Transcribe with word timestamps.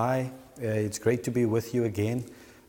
Hi, 0.00 0.30
uh, 0.62 0.64
it's 0.64 1.00
great 1.00 1.24
to 1.24 1.32
be 1.32 1.44
with 1.44 1.74
you 1.74 1.82
again 1.82 2.24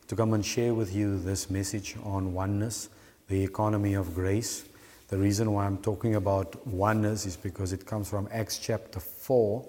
to 0.07 0.15
come 0.15 0.33
and 0.33 0.43
share 0.43 0.73
with 0.73 0.95
you 0.95 1.19
this 1.19 1.51
message 1.51 1.95
on 2.03 2.33
oneness, 2.33 2.89
the 3.27 3.43
economy 3.43 3.93
of 3.93 4.15
grace. 4.15 4.65
The 5.09 5.17
reason 5.19 5.53
why 5.53 5.67
I'm 5.67 5.77
talking 5.77 6.15
about 6.15 6.65
oneness 6.65 7.27
is 7.27 7.37
because 7.37 7.71
it 7.71 7.85
comes 7.85 8.09
from 8.09 8.27
Acts 8.31 8.57
chapter 8.57 8.99
4. 8.99 9.63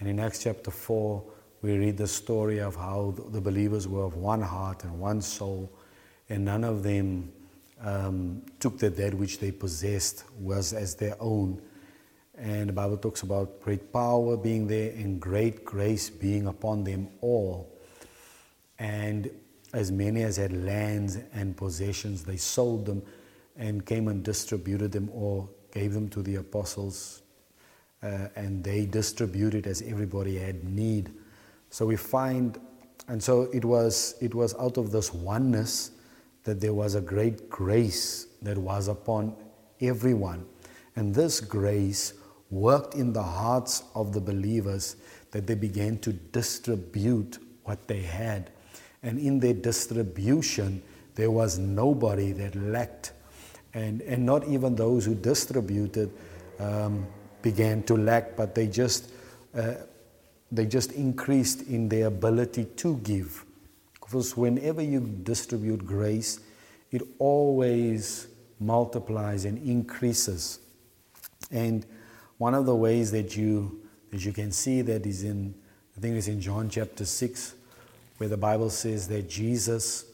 And 0.00 0.08
in 0.08 0.18
Acts 0.18 0.42
chapter 0.42 0.72
4, 0.72 1.22
we 1.62 1.78
read 1.78 1.96
the 1.96 2.08
story 2.08 2.58
of 2.58 2.74
how 2.74 3.14
the 3.28 3.40
believers 3.40 3.86
were 3.86 4.02
of 4.02 4.16
one 4.16 4.42
heart 4.42 4.82
and 4.82 4.98
one 4.98 5.22
soul, 5.22 5.70
and 6.28 6.44
none 6.44 6.64
of 6.64 6.82
them 6.82 7.30
um, 7.80 8.42
took 8.58 8.80
that 8.80 8.96
that 8.96 9.14
which 9.14 9.38
they 9.38 9.52
possessed 9.52 10.24
was 10.40 10.72
as 10.72 10.96
their 10.96 11.14
own 11.20 11.62
and 12.40 12.70
the 12.70 12.72
Bible 12.72 12.96
talks 12.96 13.22
about 13.22 13.60
great 13.60 13.92
power 13.92 14.36
being 14.36 14.66
there 14.66 14.92
and 14.92 15.20
great 15.20 15.64
grace 15.64 16.08
being 16.08 16.46
upon 16.46 16.84
them 16.84 17.08
all. 17.20 17.70
And 18.78 19.30
as 19.74 19.92
many 19.92 20.22
as 20.22 20.38
had 20.38 20.52
lands 20.52 21.18
and 21.34 21.54
possessions, 21.54 22.24
they 22.24 22.38
sold 22.38 22.86
them 22.86 23.02
and 23.58 23.84
came 23.84 24.08
and 24.08 24.24
distributed 24.24 24.90
them 24.90 25.10
or 25.12 25.48
gave 25.70 25.92
them 25.92 26.08
to 26.08 26.22
the 26.22 26.36
apostles, 26.36 27.22
uh, 28.02 28.28
and 28.36 28.64
they 28.64 28.86
distributed 28.86 29.66
as 29.66 29.82
everybody 29.82 30.38
had 30.38 30.64
need. 30.64 31.12
So 31.68 31.84
we 31.84 31.96
find, 31.96 32.58
and 33.06 33.22
so 33.22 33.42
it 33.52 33.66
was, 33.66 34.14
it 34.22 34.34
was 34.34 34.54
out 34.54 34.78
of 34.78 34.90
this 34.90 35.12
oneness 35.12 35.90
that 36.44 36.58
there 36.58 36.72
was 36.72 36.94
a 36.94 37.02
great 37.02 37.50
grace 37.50 38.28
that 38.40 38.56
was 38.56 38.88
upon 38.88 39.36
everyone. 39.82 40.46
And 40.96 41.14
this 41.14 41.38
grace 41.38 42.14
worked 42.50 42.94
in 42.94 43.12
the 43.12 43.22
hearts 43.22 43.84
of 43.94 44.12
the 44.12 44.20
believers 44.20 44.96
that 45.30 45.46
they 45.46 45.54
began 45.54 45.98
to 45.98 46.12
distribute 46.12 47.38
what 47.64 47.86
they 47.86 48.02
had. 48.02 48.50
And 49.02 49.18
in 49.18 49.40
their 49.40 49.54
distribution, 49.54 50.82
there 51.14 51.30
was 51.30 51.58
nobody 51.58 52.32
that 52.32 52.54
lacked. 52.56 53.12
And, 53.72 54.02
and 54.02 54.26
not 54.26 54.46
even 54.48 54.74
those 54.74 55.04
who 55.04 55.14
distributed 55.14 56.10
um, 56.58 57.06
began 57.42 57.82
to 57.84 57.96
lack, 57.96 58.36
but 58.36 58.54
they 58.54 58.66
just, 58.66 59.10
uh, 59.54 59.74
they 60.50 60.66
just 60.66 60.92
increased 60.92 61.62
in 61.68 61.88
their 61.88 62.08
ability 62.08 62.64
to 62.64 62.96
give. 62.98 63.44
Because 63.94 64.36
whenever 64.36 64.82
you 64.82 65.00
distribute 65.22 65.86
grace, 65.86 66.40
it 66.90 67.02
always 67.18 68.26
multiplies 68.58 69.44
and 69.44 69.56
increases. 69.58 70.58
And 71.50 71.86
one 72.40 72.54
of 72.54 72.64
the 72.64 72.74
ways 72.74 73.10
that 73.10 73.36
you, 73.36 73.82
that 74.10 74.24
you 74.24 74.32
can 74.32 74.50
see 74.50 74.80
that 74.80 75.04
is 75.04 75.24
in, 75.24 75.54
I 75.94 76.00
think 76.00 76.16
it's 76.16 76.26
in 76.26 76.40
John 76.40 76.70
chapter 76.70 77.04
6, 77.04 77.54
where 78.16 78.30
the 78.30 78.38
Bible 78.38 78.70
says 78.70 79.06
that 79.08 79.28
Jesus, 79.28 80.06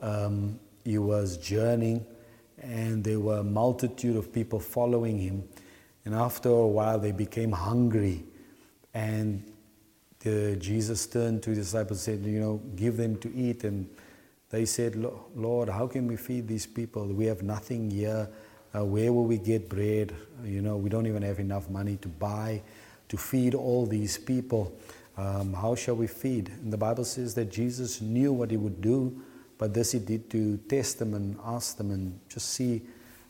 um, 0.00 0.60
he 0.84 0.98
was 0.98 1.36
journeying 1.36 2.06
and 2.62 3.02
there 3.02 3.18
were 3.18 3.38
a 3.38 3.42
multitude 3.42 4.14
of 4.14 4.32
people 4.32 4.60
following 4.60 5.18
him. 5.18 5.48
And 6.04 6.14
after 6.14 6.48
a 6.48 6.66
while, 6.68 7.00
they 7.00 7.10
became 7.10 7.50
hungry. 7.50 8.22
And 8.94 9.42
the, 10.20 10.54
Jesus 10.60 11.08
turned 11.08 11.42
to 11.42 11.50
the 11.50 11.56
disciples 11.56 12.06
and 12.06 12.20
said, 12.20 12.32
You 12.32 12.38
know, 12.38 12.62
give 12.76 12.96
them 12.96 13.16
to 13.16 13.34
eat. 13.34 13.64
And 13.64 13.90
they 14.50 14.64
said, 14.64 14.94
Lord, 15.34 15.68
how 15.68 15.88
can 15.88 16.06
we 16.06 16.14
feed 16.14 16.46
these 16.46 16.66
people? 16.66 17.04
We 17.06 17.26
have 17.26 17.42
nothing 17.42 17.90
here 17.90 18.28
uh, 18.74 18.84
where 18.84 19.12
will 19.12 19.24
we 19.24 19.38
get 19.38 19.68
bread? 19.68 20.14
You 20.44 20.62
know, 20.62 20.76
we 20.76 20.90
don't 20.90 21.06
even 21.06 21.22
have 21.22 21.38
enough 21.38 21.68
money 21.68 21.96
to 22.02 22.08
buy, 22.08 22.62
to 23.08 23.16
feed 23.16 23.54
all 23.54 23.86
these 23.86 24.18
people. 24.18 24.72
Um, 25.16 25.52
how 25.52 25.74
shall 25.74 25.96
we 25.96 26.06
feed? 26.06 26.48
And 26.62 26.72
the 26.72 26.76
Bible 26.76 27.04
says 27.04 27.34
that 27.34 27.50
Jesus 27.50 28.00
knew 28.00 28.32
what 28.32 28.50
he 28.50 28.56
would 28.56 28.80
do, 28.80 29.20
but 29.56 29.74
this 29.74 29.92
he 29.92 29.98
did 29.98 30.30
to 30.30 30.58
test 30.68 30.98
them 30.98 31.14
and 31.14 31.36
ask 31.44 31.76
them 31.76 31.90
and 31.90 32.18
just 32.28 32.50
see 32.50 32.82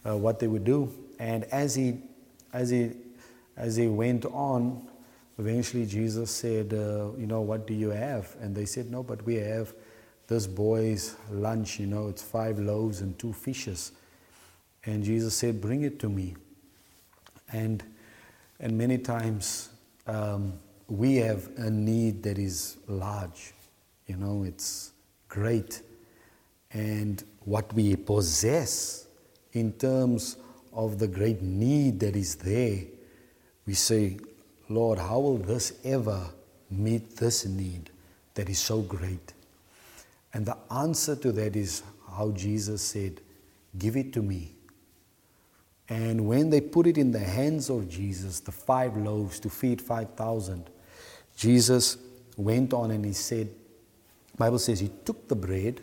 uh, 0.06 0.16
what 0.16 0.38
they 0.38 0.47
would 0.47 0.65
do. 0.65 0.93
And 1.19 1.44
as 1.44 1.75
he, 1.75 1.99
as 2.53 2.70
he, 2.70 2.93
as 3.56 3.76
he 3.76 3.87
went 3.87 4.26
on, 4.26 4.87
eventually 5.38 5.87
Jesus 5.87 6.31
said, 6.31 6.75
uh, 6.75 7.10
"You 7.16 7.26
know, 7.26 7.41
what 7.41 7.66
do 7.66 7.75
you 7.75 7.91
have?" 7.91 8.37
And 8.41 8.55
they 8.55 8.66
said, 8.66 8.91
"No, 8.91 9.03
but 9.03 9.25
we 9.25 9.37
have 9.37 9.72
this 10.26 10.47
boy's 10.47 11.16
lunch. 11.31 11.81
You 11.81 11.87
know, 11.87 12.09
it's 12.09 12.22
five 12.22 12.59
loaves 12.59 13.00
and 13.00 13.19
two 13.19 13.32
fishes." 13.32 13.93
And 14.84 15.03
Jesus 15.03 15.34
said, 15.34 15.61
Bring 15.61 15.83
it 15.83 15.99
to 16.00 16.09
me. 16.09 16.37
And, 17.53 17.83
and 18.61 18.77
many 18.77 18.99
times 18.99 19.71
um, 20.06 20.55
we 20.89 21.16
have 21.16 21.49
a 21.56 21.71
need 21.71 22.22
that 22.22 22.39
is 22.39 22.77
large. 22.87 23.53
You 24.06 24.17
know, 24.17 24.44
it's 24.44 24.93
great. 25.28 25.83
And 26.72 27.22
what 27.44 27.72
we 27.72 27.97
possess 27.97 29.06
in 29.53 29.72
terms 29.72 30.37
of 30.72 30.99
the 30.99 31.09
great 31.09 31.43
need 31.43 32.00
that 32.00 32.17
is 32.17 32.37
there, 32.37 32.81
we 33.67 33.75
say, 33.75 34.19
Lord, 34.69 34.99
how 34.99 35.19
will 35.19 35.38
this 35.38 35.72
ever 35.84 36.28
meet 36.71 37.17
this 37.17 37.47
need 37.47 37.91
that 38.34 38.49
is 38.49 38.59
so 38.59 38.81
great? 38.83 39.33
And 40.34 40.44
the 40.44 40.56
answer 40.71 41.17
to 41.17 41.33
that 41.33 41.56
is 41.56 41.83
how 42.11 42.31
Jesus 42.33 42.83
said, 42.83 43.21
Give 43.78 43.97
it 43.97 44.12
to 44.15 44.22
me 44.22 44.53
and 45.88 46.26
when 46.26 46.50
they 46.50 46.60
put 46.60 46.87
it 46.87 46.99
in 46.99 47.12
the 47.12 47.19
hands 47.19 47.71
of 47.71 47.88
Jesus, 47.88 48.41
the 48.41 48.53
five 48.53 48.97
loaves 48.97 49.41
to 49.41 49.49
feed 49.49 49.81
5,000, 49.81 50.69
Jesus 51.37 51.97
went 52.37 52.75
on 52.75 52.91
and 52.91 53.04
he 53.04 53.15
said, 53.15 53.49
Bible 54.37 54.59
says 54.59 54.81
he 54.81 54.91
took 55.04 55.28
the 55.28 55.34
bread 55.34 55.81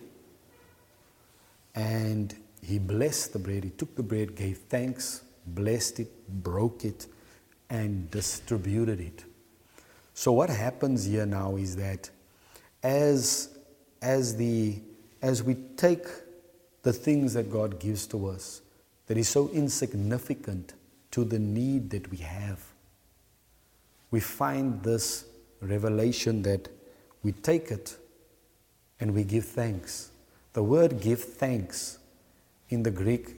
and 1.73 2.35
he 2.61 2.79
blessed 2.79 3.33
the 3.33 3.39
bread. 3.39 3.63
He 3.63 3.69
took 3.71 3.95
the 3.95 4.03
bread, 4.03 4.35
gave 4.35 4.57
thanks, 4.69 5.23
blessed 5.47 6.01
it, 6.01 6.43
broke 6.43 6.85
it, 6.85 7.07
and 7.69 8.09
distributed 8.11 8.99
it. 8.99 9.25
So 10.13 10.31
what 10.31 10.49
happens 10.49 11.05
here 11.05 11.25
now 11.25 11.57
is 11.57 11.75
that 11.75 12.09
as, 12.81 13.57
as, 14.01 14.37
the, 14.37 14.79
as 15.21 15.43
we 15.43 15.55
take 15.75 16.05
the 16.83 16.93
things 16.93 17.33
that 17.33 17.49
God 17.49 17.79
gives 17.79 18.07
to 18.07 18.27
us, 18.27 18.61
that 19.07 19.17
is 19.17 19.29
so 19.29 19.49
insignificant 19.49 20.73
to 21.11 21.23
the 21.23 21.39
need 21.39 21.89
that 21.91 22.09
we 22.11 22.17
have. 22.17 22.59
We 24.11 24.19
find 24.19 24.81
this 24.83 25.25
revelation 25.61 26.41
that 26.43 26.69
we 27.23 27.31
take 27.31 27.71
it 27.71 27.97
and 28.99 29.13
we 29.13 29.23
give 29.23 29.45
thanks. 29.45 30.11
The 30.53 30.63
word 30.63 31.01
give 31.01 31.21
thanks 31.21 31.99
in 32.69 32.83
the 32.83 32.91
Greek 32.91 33.35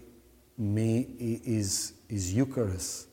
me 0.57 1.07
is, 1.19 1.93
is 2.09 2.33
Eucharist. 2.33 3.07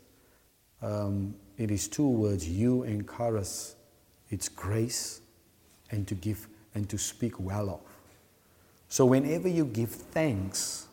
Um, 0.82 1.34
it 1.56 1.70
is 1.70 1.88
two 1.88 2.08
words, 2.08 2.48
eu 2.48 2.82
and 2.82 3.08
charis. 3.08 3.76
It's 4.30 4.48
grace 4.48 5.20
and 5.90 6.06
to 6.08 6.14
give 6.14 6.48
and 6.74 6.88
to 6.88 6.98
speak 6.98 7.38
well 7.38 7.70
of. 7.70 7.80
So 8.88 9.06
whenever 9.06 9.48
you 9.48 9.64
give 9.64 9.90
thanks, 9.90 10.86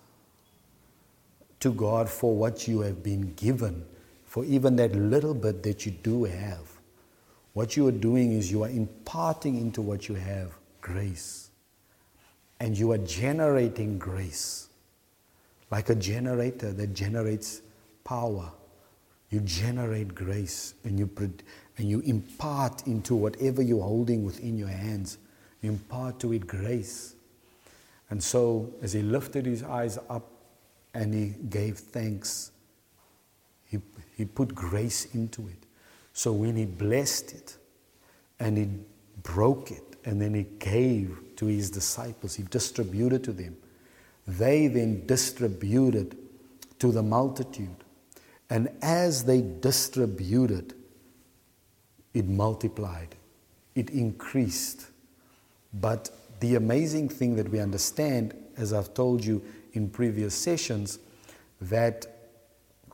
to 1.62 1.72
God 1.72 2.10
for 2.10 2.36
what 2.36 2.68
you 2.68 2.82
have 2.82 3.02
been 3.02 3.34
given, 3.34 3.86
for 4.26 4.44
even 4.46 4.76
that 4.76 4.94
little 4.94 5.34
bit 5.34 5.64
that 5.64 5.86
you 5.86 5.92
do 5.92 6.26
have. 6.26 6.68
What 7.54 7.76
you 7.76 7.88
are 7.88 7.94
doing 7.94 8.34
is 8.34 8.52
you 8.52 8.64
are 8.64 8.70
imparting 8.70 9.58
into 9.58 9.82
what 9.82 10.08
you 10.08 10.16
have 10.16 10.52
grace. 10.82 11.50
And 12.60 12.78
you 12.78 12.92
are 12.92 12.98
generating 13.00 13.98
grace. 13.98 14.70
Like 15.70 15.90
a 15.90 15.96
generator 15.96 16.72
that 16.74 16.94
generates 16.94 17.62
power. 18.04 18.52
You 19.30 19.40
generate 19.42 20.14
grace 20.14 20.74
and 20.84 21.00
you, 21.00 21.10
and 21.78 21.90
you 21.90 22.02
impart 22.02 22.88
into 22.88 23.16
whatever 23.16 23.62
you're 23.62 23.84
holding 23.84 24.26
within 24.26 24.58
your 24.58 24.68
hands. 24.68 25.18
You 25.62 25.72
impart 25.72 26.20
to 26.22 26.34
it 26.34 26.48
grace. 26.48 27.16
And 28.10 28.22
so, 28.22 28.74
as 28.82 28.94
he 28.94 29.02
lifted 29.02 29.46
his 29.46 29.64
eyes 29.64 29.98
up 30.10 30.31
and 30.94 31.14
he 31.14 31.34
gave 31.50 31.78
thanks. 31.78 32.52
He, 33.66 33.80
he 34.16 34.26
put 34.26 34.54
grace 34.54 35.14
into 35.14 35.48
it. 35.48 35.66
So 36.14 36.34
when 36.34 36.56
he 36.56 36.66
blessed 36.66 37.34
it 37.34 37.58
and 38.40 38.58
he 38.58 38.68
broke 39.24 39.72
it 39.72 39.96
and 40.04 40.22
then 40.22 40.34
he 40.34 40.44
gave 40.60 41.18
to 41.38 41.46
his 41.46 41.70
disciples, 41.70 42.36
he 42.36 42.44
distributed 42.44 43.24
to 43.24 43.32
them. 43.32 43.56
They 44.28 44.68
then 44.68 45.06
distributed 45.06 46.18
to 46.80 46.92
the 46.92 47.04
multitude. 47.04 47.84
And 48.50 48.70
as 48.82 49.24
they 49.24 49.42
distributed, 49.42 50.74
it 52.14 52.28
multiplied, 52.28 53.16
it 53.76 53.90
increased. 53.90 54.88
But 55.74 56.10
the 56.42 56.56
amazing 56.56 57.10
thing 57.10 57.36
that 57.38 57.50
we 57.50 57.60
understand, 57.60 58.34
as 58.58 58.74
I've 58.74 58.94
told 58.94 59.24
you, 59.24 59.42
in 59.74 59.90
previous 59.90 60.34
sessions 60.36 61.00
that 61.62 62.06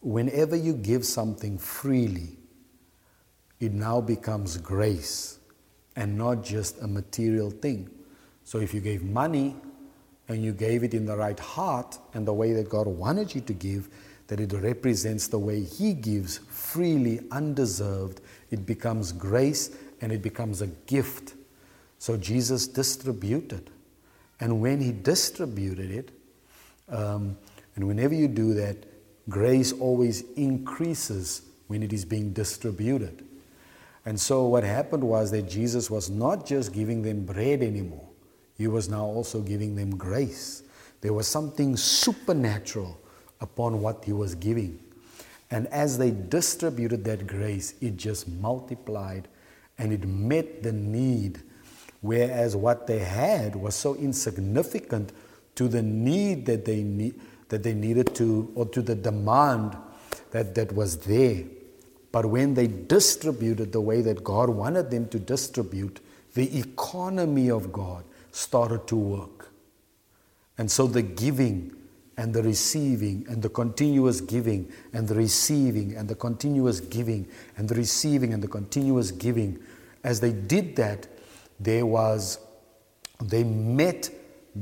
whenever 0.01 0.55
you 0.55 0.73
give 0.73 1.05
something 1.05 1.57
freely, 1.57 2.37
it 3.59 3.73
now 3.73 4.01
becomes 4.01 4.57
grace. 4.57 5.37
and 5.97 6.15
not 6.15 6.43
just 6.43 6.79
a 6.81 6.87
material 6.87 7.49
thing. 7.49 7.89
So 8.43 8.59
if 8.59 8.73
you 8.73 8.79
gave 8.79 9.03
money 9.03 9.55
and 10.29 10.43
you 10.43 10.53
gave 10.53 10.83
it 10.83 10.93
in 10.93 11.05
the 11.05 11.17
right 11.17 11.39
heart 11.39 11.97
and 12.13 12.25
the 12.25 12.33
way 12.33 12.53
that 12.53 12.69
God 12.69 12.87
wanted 12.87 13.33
you 13.33 13.41
to 13.41 13.53
give, 13.53 13.89
that 14.27 14.39
it 14.39 14.53
represents 14.53 15.27
the 15.27 15.39
way 15.39 15.63
He 15.63 15.93
gives 15.93 16.37
freely, 16.49 17.19
undeserved, 17.31 18.21
it 18.51 18.65
becomes 18.65 19.11
grace 19.11 19.71
and 19.99 20.11
it 20.11 20.21
becomes 20.21 20.61
a 20.61 20.67
gift. 20.67 21.33
So 21.97 22.15
Jesus 22.15 22.67
distributed. 22.67 23.71
And 24.39 24.61
when 24.61 24.79
He 24.79 24.91
distributed 24.91 25.89
it, 25.89 26.11
um, 26.89 27.37
and 27.75 27.87
whenever 27.87 28.13
you 28.13 28.27
do 28.27 28.53
that, 28.55 28.77
grace 29.29 29.71
always 29.73 30.21
increases 30.35 31.41
when 31.67 31.83
it 31.83 31.93
is 31.93 32.05
being 32.05 32.33
distributed. 32.33 33.25
And 34.05 34.19
so 34.19 34.47
what 34.47 34.63
happened 34.63 35.03
was 35.03 35.31
that 35.31 35.49
Jesus 35.49 35.89
was 35.89 36.09
not 36.09 36.45
just 36.45 36.71
giving 36.71 37.01
them 37.01 37.25
bread 37.25 37.61
anymore, 37.61 38.07
he 38.57 38.67
was 38.67 38.89
now 38.89 39.05
also 39.05 39.41
giving 39.41 39.75
them 39.75 39.95
grace. 39.95 40.63
There 41.01 41.13
was 41.13 41.27
something 41.27 41.77
supernatural 41.77 42.99
upon 43.39 43.81
what 43.81 44.03
he 44.03 44.13
was 44.13 44.33
giving. 44.33 44.79
And 45.51 45.67
as 45.67 45.97
they 45.97 46.11
distributed 46.11 47.03
that 47.05 47.27
grace, 47.27 47.75
it 47.81 47.97
just 47.97 48.27
multiplied 48.27 49.27
and 49.77 49.93
it 49.93 50.07
met 50.07 50.63
the 50.63 50.71
need. 50.71 51.41
Whereas 52.01 52.55
what 52.55 52.87
they 52.87 52.99
had 52.99 53.55
was 53.55 53.75
so 53.75 53.95
insignificant 53.95 55.11
to 55.57 55.67
the 55.67 55.81
need 55.81 56.45
that 56.45 56.65
they, 56.65 56.83
need, 56.83 57.19
that 57.49 57.63
they 57.63 57.73
needed 57.73 58.15
to, 58.15 58.51
or 58.55 58.65
to 58.67 58.81
the 58.81 58.95
demand 58.95 59.75
that, 60.31 60.55
that 60.55 60.71
was 60.71 60.97
there. 60.99 61.43
But 62.11 62.27
when 62.27 62.53
they 62.53 62.67
distributed 62.67 63.71
the 63.71 63.81
way 63.81 64.01
that 64.01 64.23
God 64.23 64.49
wanted 64.49 64.89
them 64.91 65.07
to 65.09 65.19
distribute, 65.19 65.99
the 66.35 66.59
economy 66.59 67.49
of 67.49 67.71
God 67.73 68.03
started 68.31 68.87
to 68.87 68.95
work. 68.95 69.51
And 70.59 70.71
so 70.71 70.87
the 70.87 71.01
giving 71.01 71.75
and 72.17 72.33
the 72.33 72.43
receiving 72.43 73.25
and 73.27 73.41
the 73.41 73.49
continuous 73.49 74.21
giving 74.21 74.71
and 74.93 75.07
the 75.07 75.15
receiving 75.15 75.95
and 75.95 76.07
the 76.07 76.15
continuous 76.15 76.79
giving 76.79 77.27
and 77.57 77.67
the 77.67 77.75
receiving 77.75 78.33
and 78.33 78.43
the 78.43 78.47
continuous 78.47 79.11
giving, 79.11 79.59
as 80.03 80.19
they 80.19 80.31
did 80.31 80.75
that, 80.75 81.07
there 81.59 81.85
was, 81.85 82.39
they 83.23 83.43
met 83.43 84.11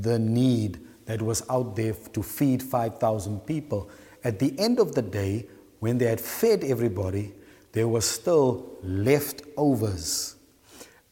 the 0.02 0.18
need 0.18 0.80
that 1.06 1.22
was 1.22 1.42
out 1.48 1.76
there 1.76 1.94
to 2.12 2.22
feed 2.22 2.62
5,000 2.62 3.40
people. 3.40 3.90
At 4.24 4.38
the 4.38 4.58
end 4.58 4.78
of 4.78 4.94
the 4.94 5.02
day, 5.02 5.46
when 5.78 5.98
they 5.98 6.06
had 6.06 6.20
fed 6.20 6.64
everybody, 6.64 7.32
there 7.72 7.88
were 7.88 8.00
still 8.00 8.76
leftovers. 8.82 10.36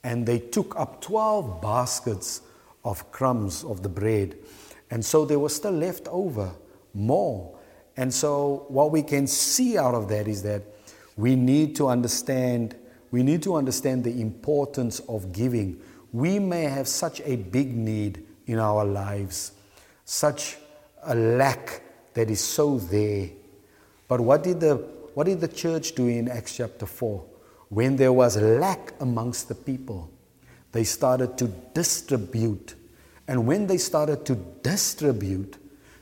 And 0.03 0.27
they 0.27 0.39
took 0.39 0.79
up 0.79 1.01
12 1.01 1.63
baskets 1.63 2.43
of 2.85 3.11
crumbs 3.13 3.65
of 3.65 3.83
the 3.83 3.89
bread. 3.89 4.37
And 4.91 5.05
so 5.05 5.25
there 5.25 5.39
was 5.39 5.55
still 5.55 5.73
left 5.73 6.09
over 6.09 6.51
more. 6.93 7.57
And 7.97 8.13
so 8.13 8.67
what 8.69 8.91
we 8.91 9.03
can 9.03 9.27
see 9.27 9.79
out 9.79 9.95
of 9.95 10.09
that 10.09 10.29
is 10.29 10.43
that 10.43 10.63
we 11.17 11.37
need 11.37 11.77
to 11.77 11.89
understand 11.89 12.75
we 13.15 13.23
need 13.23 13.45
to 13.45 13.55
understand 13.55 14.03
the 14.03 14.21
importance 14.21 14.99
of 15.09 15.31
giving. 15.31 15.81
We 16.13 16.41
may 16.41 16.65
have 16.65 16.89
such 16.89 17.21
a 17.21 17.37
big 17.37 17.73
need 17.73 18.27
in 18.47 18.59
our 18.59 18.85
lives, 18.85 19.53
such 20.05 20.57
a 21.05 21.15
lack 21.15 21.83
that 22.15 22.31
is 22.31 22.41
so 22.41 22.79
there. 22.79 23.31
But 24.09 24.21
what 24.21 24.43
did 24.43 24.61
the 24.61 24.77
what 25.15 25.25
did 25.25 25.41
the 25.41 25.49
church 25.49 25.95
do 25.95 26.09
in 26.09 26.29
Acts 26.29 26.57
chapter 26.57 26.87
4? 26.87 27.25
When 27.69 27.97
there 27.97 28.13
was 28.13 28.37
lack 28.37 28.93
amongst 29.01 29.49
the 29.49 29.55
people, 29.55 30.11
they 30.73 30.83
started 30.83 31.39
to 31.39 31.47
distribute 31.73 32.75
and 33.27 33.47
when 33.47 33.67
they 33.67 33.79
started 33.79 34.25
to 34.27 34.35
distribute, 34.63 35.57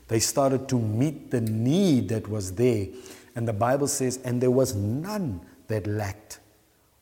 they 0.07 0.19
started 0.19 0.67
to 0.69 0.79
meet 0.79 1.31
the 1.31 1.41
need 1.41 2.09
that 2.09 2.27
was 2.27 2.53
there. 2.53 2.87
And 3.35 3.47
the 3.47 3.53
Bible 3.53 3.87
says, 3.87 4.19
and 4.23 4.41
there 4.41 4.51
was 4.51 4.75
none 4.75 5.41
that 5.67 5.87
lacked. 5.87 6.39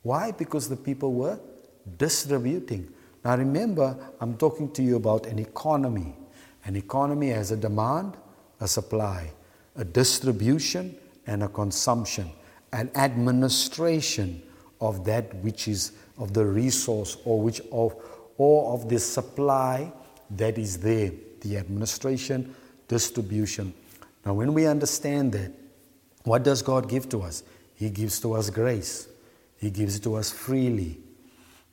Why? 0.04 0.32
Because 0.32 0.70
the 0.70 0.76
people 0.76 1.14
were 1.14 1.40
distributing. 1.98 2.94
Now 3.24 3.38
remember, 3.38 3.98
I'm 4.20 4.38
talking 4.38 4.72
to 4.74 4.84
you 4.84 4.96
about 4.96 5.26
an 5.26 5.40
economy. 5.40 6.16
An 6.66 6.76
economy 6.76 7.30
has 7.30 7.52
a 7.52 7.58
demand, 7.58 8.18
a 8.60 8.68
supply, 8.68 9.32
a 9.76 9.84
distribution, 9.84 10.96
and 11.28 11.44
a 11.44 11.48
consumption, 11.48 12.32
an 12.74 12.90
administration 12.96 14.42
of 14.80 15.06
that 15.06 15.34
which 15.36 15.68
is 15.68 15.92
of 16.18 16.34
the 16.34 16.46
resource 16.46 17.18
or 17.26 17.42
which 17.42 17.62
of 17.72 17.96
or 18.38 18.74
of 18.74 18.90
the 18.90 19.00
supply 19.00 19.92
that 20.32 20.58
is 20.58 20.78
there 20.80 21.12
the 21.42 21.58
administration, 21.58 22.56
distribution. 22.88 23.74
Now, 24.26 24.34
when 24.34 24.54
we 24.54 24.68
understand 24.68 25.34
that, 25.34 25.52
what 26.24 26.44
does 26.44 26.62
God 26.62 26.88
give 26.88 27.10
to 27.10 27.22
us? 27.24 27.44
He 27.76 27.90
gives 27.90 28.20
to 28.22 28.34
us 28.34 28.50
grace, 28.50 29.08
He 29.58 29.70
gives 29.70 29.98
it 29.98 30.04
to 30.04 30.16
us 30.16 30.32
freely. 30.32 31.00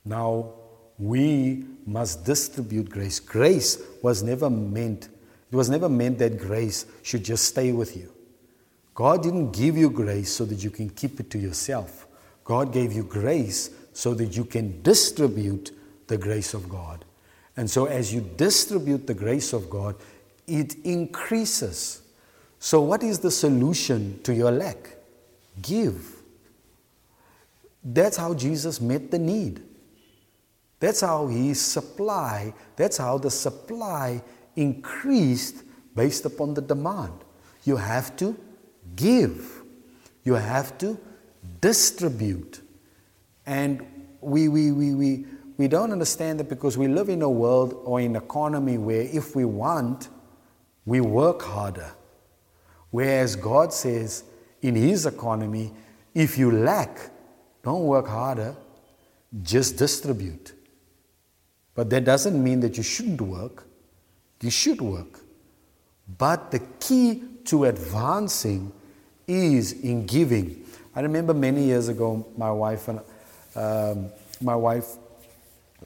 Now, 0.03 0.53
we 0.99 1.65
must 1.85 2.25
distribute 2.25 2.89
grace. 2.89 3.19
Grace 3.19 3.81
was 4.03 4.21
never 4.21 4.49
meant, 4.49 5.09
it 5.51 5.55
was 5.55 5.69
never 5.69 5.89
meant 5.89 6.19
that 6.19 6.37
grace 6.37 6.85
should 7.01 7.23
just 7.23 7.45
stay 7.45 7.71
with 7.71 7.95
you. 7.97 8.11
God 8.93 9.23
didn't 9.23 9.51
give 9.51 9.77
you 9.77 9.89
grace 9.89 10.31
so 10.31 10.43
that 10.45 10.61
you 10.63 10.69
can 10.69 10.89
keep 10.89 11.19
it 11.19 11.29
to 11.31 11.39
yourself. 11.39 12.05
God 12.43 12.73
gave 12.73 12.91
you 12.91 13.03
grace 13.03 13.69
so 13.93 14.13
that 14.13 14.35
you 14.35 14.43
can 14.43 14.81
distribute 14.81 15.71
the 16.07 16.17
grace 16.17 16.53
of 16.53 16.67
God. 16.67 17.05
And 17.55 17.69
so, 17.69 17.85
as 17.85 18.13
you 18.13 18.21
distribute 18.35 19.07
the 19.07 19.13
grace 19.13 19.53
of 19.53 19.69
God, 19.69 19.95
it 20.47 20.75
increases. 20.83 22.01
So, 22.59 22.81
what 22.81 23.03
is 23.03 23.19
the 23.19 23.31
solution 23.31 24.19
to 24.23 24.33
your 24.33 24.51
lack? 24.51 24.95
Give. 25.61 26.15
That's 27.83 28.17
how 28.17 28.33
Jesus 28.33 28.81
met 28.81 29.11
the 29.11 29.19
need. 29.19 29.61
That's 30.79 31.01
how 31.01 31.27
he 31.27 31.53
supply, 31.53 32.53
that's 32.75 32.97
how 32.97 33.17
the 33.17 33.29
supply 33.29 34.21
increased 34.55 35.63
based 35.95 36.25
upon 36.25 36.53
the 36.53 36.61
demand. 36.61 37.13
You 37.65 37.75
have 37.75 38.15
to 38.17 38.37
give. 38.95 39.63
You 40.23 40.35
have 40.35 40.77
to 40.79 40.97
distribute. 41.59 42.61
And 43.45 43.85
we, 44.21 44.47
we, 44.47 44.71
we, 44.71 44.93
we, 44.95 45.25
we 45.57 45.67
don't 45.67 45.91
understand 45.91 46.39
that 46.39 46.49
because 46.49 46.77
we 46.77 46.87
live 46.87 47.09
in 47.09 47.21
a 47.21 47.29
world 47.29 47.73
or 47.83 47.99
in 47.99 48.15
an 48.15 48.23
economy 48.23 48.77
where 48.77 49.01
if 49.01 49.35
we 49.35 49.43
want, 49.45 50.09
we 50.85 51.01
work 51.01 51.41
harder. 51.41 51.91
Whereas 52.91 53.35
God 53.35 53.73
says 53.73 54.23
in 54.61 54.75
His 54.75 55.05
economy, 55.05 55.73
if 56.13 56.37
you 56.37 56.51
lack, 56.51 57.11
don't 57.63 57.83
work 57.83 58.07
harder, 58.07 58.55
just 59.43 59.77
distribute. 59.77 60.53
But 61.75 61.89
that 61.91 62.03
doesn't 62.03 62.41
mean 62.41 62.59
that 62.61 62.77
you 62.77 62.83
shouldn't 62.83 63.21
work. 63.21 63.65
You 64.41 64.49
should 64.49 64.81
work. 64.81 65.19
But 66.17 66.51
the 66.51 66.59
key 66.79 67.23
to 67.45 67.65
advancing 67.65 68.71
is 69.27 69.73
in 69.73 70.05
giving. 70.05 70.65
I 70.95 71.01
remember 71.01 71.33
many 71.33 71.63
years 71.63 71.87
ago, 71.87 72.25
my 72.35 72.51
wife 72.51 72.87
and 72.87 72.99
um, 73.55 74.09
my 74.41 74.55
wife 74.55 74.87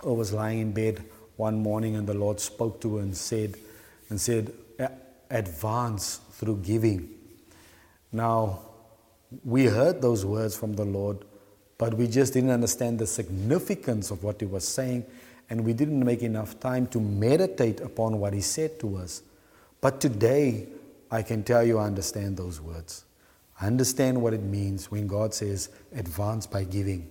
was 0.04 0.34
lying 0.34 0.60
in 0.60 0.72
bed 0.72 1.04
one 1.36 1.62
morning 1.62 1.96
and 1.96 2.08
the 2.08 2.13
Lord 2.13 2.40
spoke 2.40 2.82
to 2.82 2.98
her 2.98 3.02
and 3.02 3.16
said, 3.16 3.56
and 4.10 4.20
said, 4.20 4.54
advance 5.30 6.20
through 6.34 6.58
giving. 6.58 7.10
Now, 8.12 8.60
we 9.44 9.66
heard 9.66 10.02
those 10.02 10.25
words 10.25 10.56
from 10.56 10.74
the 10.74 10.86
Lord, 10.86 11.25
but 11.78 11.96
we 11.96 12.08
just 12.08 12.34
didn't 12.34 12.52
understand 12.52 13.00
the 13.00 13.08
significance 13.08 14.12
of 14.12 14.24
what 14.24 14.40
He 14.40 14.46
was 14.46 14.68
saying, 14.68 15.06
and 15.50 15.64
we 15.64 15.74
didn't 15.74 16.04
make 16.04 16.22
enough 16.22 16.60
time 16.60 16.88
to 16.88 17.00
meditate 17.00 17.80
upon 17.82 18.20
what 18.20 18.34
He 18.34 18.42
said 18.42 18.80
to 18.80 18.98
us. 18.98 19.24
But 19.82 20.00
today, 20.00 20.68
I 21.12 21.22
can 21.22 21.44
tell 21.44 21.64
you 21.64 21.78
I 21.78 21.86
understand 21.86 22.38
those 22.38 22.60
words. 22.60 23.06
I 23.60 23.68
understand 23.68 24.22
what 24.22 24.34
it 24.34 24.42
means 24.42 24.90
when 24.90 25.08
God 25.08 25.34
says, 25.34 25.70
advance 25.96 26.48
by 26.48 26.64
giving. 26.64 27.10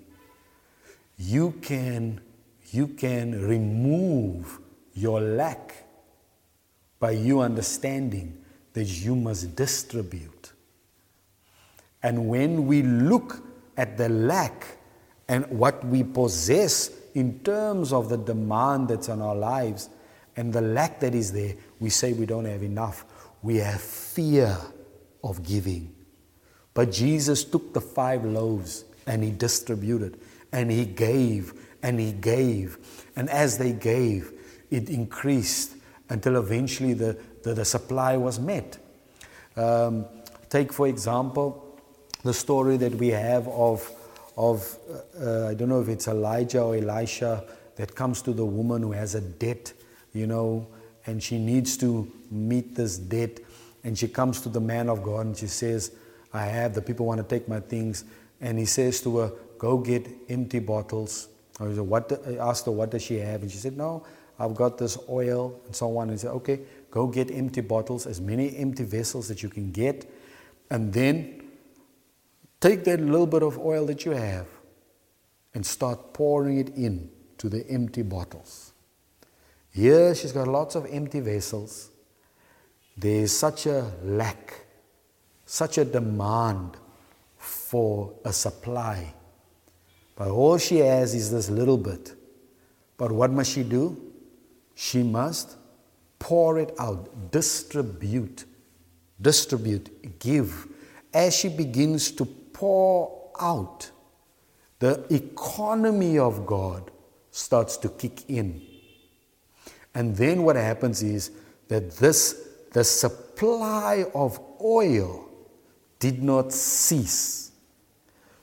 You 1.17 1.53
can 1.63 2.21
you 2.73 2.89
can 2.89 3.47
remove 3.47 4.59
your 4.95 5.21
lack 5.21 5.85
by 6.99 7.11
you 7.11 7.41
understanding 7.41 8.43
that 8.73 8.85
you 8.85 9.15
must 9.15 9.55
distribute. 9.55 10.53
And 12.03 12.29
when 12.29 12.67
we 12.67 12.83
look 12.83 13.43
at 13.77 13.99
the 13.99 14.09
lack 14.09 14.79
and 15.29 15.47
what 15.51 15.85
we 15.85 16.03
possess 16.03 16.91
in 17.15 17.41
terms 17.41 17.93
of 17.93 18.09
the 18.09 18.17
demand 18.17 18.89
that's 18.89 19.09
on 19.09 19.21
our 19.21 19.35
lives 19.35 19.89
and 20.37 20.53
the 20.53 20.61
lack 20.61 21.01
that 21.01 21.15
is 21.15 21.33
there, 21.33 21.55
we 21.81 21.91
say 21.91 22.13
we 22.13 22.27
don't 22.27 22.47
have 22.47 22.63
enough. 22.63 23.05
We 23.43 23.57
have 23.57 23.81
fear 23.81 24.57
of 25.23 25.43
giving. 25.43 25.95
But 26.75 26.91
Jesus 26.91 27.45
took 27.45 27.75
the 27.75 27.81
five 27.81 28.25
loaves 28.25 28.85
and 29.07 29.23
he 29.23 29.31
distributed 29.31 30.19
and 30.53 30.71
he 30.71 30.85
gave 30.87 31.53
and 31.83 32.01
he 32.01 32.13
gave. 32.13 32.79
And 33.17 33.29
as 33.29 33.59
they 33.59 33.73
gave, 33.73 34.33
it 34.71 34.89
increased 34.89 35.75
until 36.09 36.37
eventually 36.37 36.95
the, 36.95 37.19
the, 37.43 37.55
the 37.55 37.65
supply 37.65 38.17
was 38.17 38.39
met. 38.39 38.79
Um, 39.57 40.07
take, 40.49 40.73
for 40.73 40.89
example, 40.89 41.79
the 42.23 42.33
story 42.33 42.77
that 42.79 42.95
we 42.95 43.09
have 43.09 43.49
of, 43.49 43.91
of 44.37 44.79
uh, 45.21 45.49
I 45.49 45.55
don't 45.55 45.69
know 45.69 45.81
if 45.81 45.89
it's 45.89 46.09
Elijah 46.09 46.63
or 46.63 46.77
Elisha 46.77 47.45
that 47.77 47.95
comes 47.95 48.23
to 48.23 48.33
the 48.33 48.45
woman 48.45 48.83
who 48.83 48.93
has 48.93 49.15
a 49.15 49.21
debt, 49.21 49.73
you 50.13 50.27
know, 50.27 50.67
and 51.07 51.23
she 51.23 51.39
needs 51.39 51.77
to 51.79 52.11
meet 52.31 52.75
this 52.75 52.99
debt. 52.99 53.41
And 53.85 53.99
she 53.99 54.09
comes 54.09 54.41
to 54.43 54.49
the 54.49 54.61
man 54.61 54.89
of 54.89 55.03
God 55.03 55.27
and 55.27 55.37
she 55.37 55.49
says, 55.49 55.93
I 56.33 56.47
have, 56.47 56.75
the 56.75 56.83
people 56.83 57.07
want 57.07 57.21
to 57.21 57.27
take 57.27 57.49
my 57.49 57.61
things. 57.61 58.05
And 58.41 58.59
he 58.59 58.65
says 58.65 59.01
to 59.03 59.19
her, 59.19 59.33
Go 59.59 59.79
get 59.79 60.09
empty 60.29 60.59
bottles. 60.59 61.29
I 61.61 61.65
asked 62.39 62.67
her, 62.67 62.73
What 62.73 62.91
does 62.91 63.03
she 63.03 63.19
have? 63.19 63.43
And 63.43 63.51
she 63.51 63.59
said, 63.59 63.77
No, 63.77 64.05
I've 64.39 64.55
got 64.55 64.79
this 64.79 64.99
oil 65.09 65.61
and 65.67 65.75
so 65.75 65.97
on. 65.97 66.09
And 66.09 66.13
he 66.13 66.19
said, 66.19 66.31
Okay, 66.33 66.61
go 66.91 67.07
get 67.07 67.31
empty 67.31 67.61
bottles, 67.61 68.07
as 68.07 68.21
many 68.21 68.57
empty 68.57 68.85
vessels 68.85 69.29
that 69.29 69.43
you 69.43 69.49
can 69.49 69.71
get. 69.71 70.11
And 70.71 70.93
then 70.93 71.42
take 72.63 72.85
that 72.85 73.01
little 73.01 73.27
bit 73.27 73.43
of 73.43 73.59
oil 73.59 73.85
that 73.87 74.05
you 74.05 74.13
have 74.13 74.47
and 75.53 75.67
start 75.67 76.15
pouring 76.15 76.59
it 76.59 76.69
in 76.77 77.11
to 77.37 77.49
the 77.49 77.69
empty 77.69 78.03
bottles. 78.03 78.73
Here 79.73 80.15
she's 80.15 80.31
got 80.31 80.47
lots 80.47 80.77
of 80.77 80.87
empty 80.87 81.19
vessels. 81.19 81.91
There's 82.97 83.37
such 83.37 83.67
a 83.67 83.91
lack, 84.05 84.65
such 85.45 85.79
a 85.79 85.85
demand 85.85 86.77
for 87.37 88.13
a 88.25 88.33
supply. 88.33 89.13
But 90.15 90.29
all 90.29 90.57
she 90.57 90.77
has 90.77 91.15
is 91.15 91.33
this 91.33 91.51
little 91.51 91.79
bit. 91.79 92.15
But 92.97 93.11
what 93.11 93.33
must 93.33 93.53
she 93.53 93.65
do? 93.65 94.01
She 94.77 95.03
must 95.03 95.57
pour 96.21 96.61
it 96.61 96.73
out, 96.79 97.33
distribute, 97.33 98.45
distribute, 99.21 100.21
give. 100.21 100.69
As 101.13 101.35
she 101.35 101.49
begins 101.49 102.13
to 102.13 102.42
pour 102.63 103.33
out, 103.41 103.91
the 104.79 105.05
economy 105.13 106.17
of 106.17 106.47
God 106.47 106.93
starts 107.33 107.77
to 107.79 107.89
kick 107.89 108.31
in. 108.31 108.63
And 109.97 110.15
then 110.15 110.45
what 110.45 110.55
happens 110.55 111.03
is 111.03 111.33
that 111.67 111.91
this, 111.97 112.51
the 112.73 112.85
supply 112.85 114.05
of 114.15 114.39
oil 114.63 115.29
did 115.99 116.23
not 116.23 116.53
cease. 116.53 117.51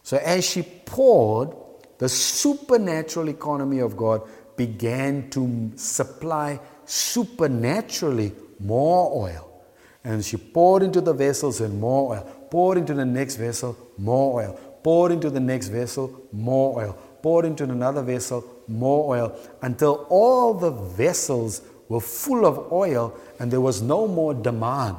So 0.03 0.17
as 0.17 0.43
she 0.43 0.63
poured, 0.63 1.55
the 1.97 2.09
supernatural 2.09 3.29
economy 3.29 3.79
of 3.79 3.95
God 3.95 4.27
began 4.57 5.29
to 5.29 5.71
supply 5.77 6.59
supernaturally 6.83 8.33
more 8.59 9.29
oil. 9.29 9.48
And 10.03 10.23
she 10.23 10.37
poured 10.37 10.83
into 10.83 11.01
the 11.01 11.13
vessels 11.13 11.61
and 11.61 11.79
more 11.79 12.15
oil, 12.15 12.23
poured 12.49 12.77
into 12.77 12.93
the 12.93 13.05
next 13.05 13.35
vessel, 13.35 13.77
more 13.97 14.41
oil, 14.41 14.59
poured 14.83 15.11
into 15.11 15.29
the 15.29 15.39
next 15.39 15.67
vessel, 15.67 16.21
more 16.31 16.81
oil, 16.81 16.93
poured 17.21 17.45
into 17.45 17.65
another 17.65 18.01
vessel, 18.01 18.43
more 18.67 19.15
oil, 19.15 19.35
until 19.61 20.05
all 20.09 20.53
the 20.53 20.71
vessels 20.71 21.61
were 21.89 21.99
full 21.99 22.45
of 22.45 22.71
oil 22.71 23.13
and 23.39 23.51
there 23.51 23.61
was 23.61 23.81
no 23.81 24.07
more 24.07 24.33
demand. 24.33 24.97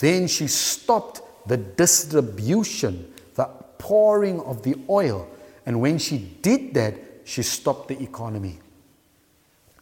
Then 0.00 0.26
she 0.26 0.46
stopped 0.46 1.20
the 1.46 1.56
distribution, 1.56 3.12
the 3.34 3.46
pouring 3.78 4.40
of 4.40 4.62
the 4.62 4.76
oil. 4.88 5.28
And 5.66 5.80
when 5.80 5.98
she 5.98 6.18
did 6.18 6.74
that, 6.74 6.94
she 7.24 7.42
stopped 7.42 7.88
the 7.88 8.02
economy. 8.02 8.58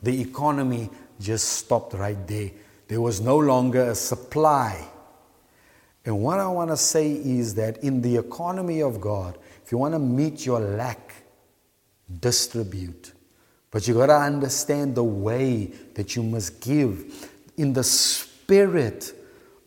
The 0.03 0.21
economy 0.21 0.91
just 1.21 1.49
stopped 1.49 1.95
right 1.95 2.27
there. 2.27 2.51
There 2.89 3.01
was 3.01 3.21
no 3.21 3.37
longer 3.37 3.91
a 3.91 3.95
supply. 3.95 4.87
And 6.05 6.23
what 6.23 6.39
I 6.39 6.47
want 6.47 6.71
to 6.71 6.77
say 6.77 7.13
is 7.13 7.55
that 7.57 7.79
in 7.79 8.01
the 8.01 8.17
economy 8.17 8.81
of 8.81 9.01
God, 9.01 9.39
if 9.65 9.73
you 9.73 9.79
want 9.79 9.95
to 9.95 9.99
meet 9.99 10.47
your 10.47 10.61
lack, 10.61 11.15
distribute. 12.21 13.13
But 13.71 13.89
you 13.89 13.95
got 13.95 14.07
to 14.07 14.17
understand 14.17 14.95
the 14.95 15.05
way 15.05 15.67
that 15.95 16.15
you 16.15 16.23
must 16.23 16.61
give 16.61 17.29
in 17.57 17.73
the 17.73 17.83
spirit 17.83 19.13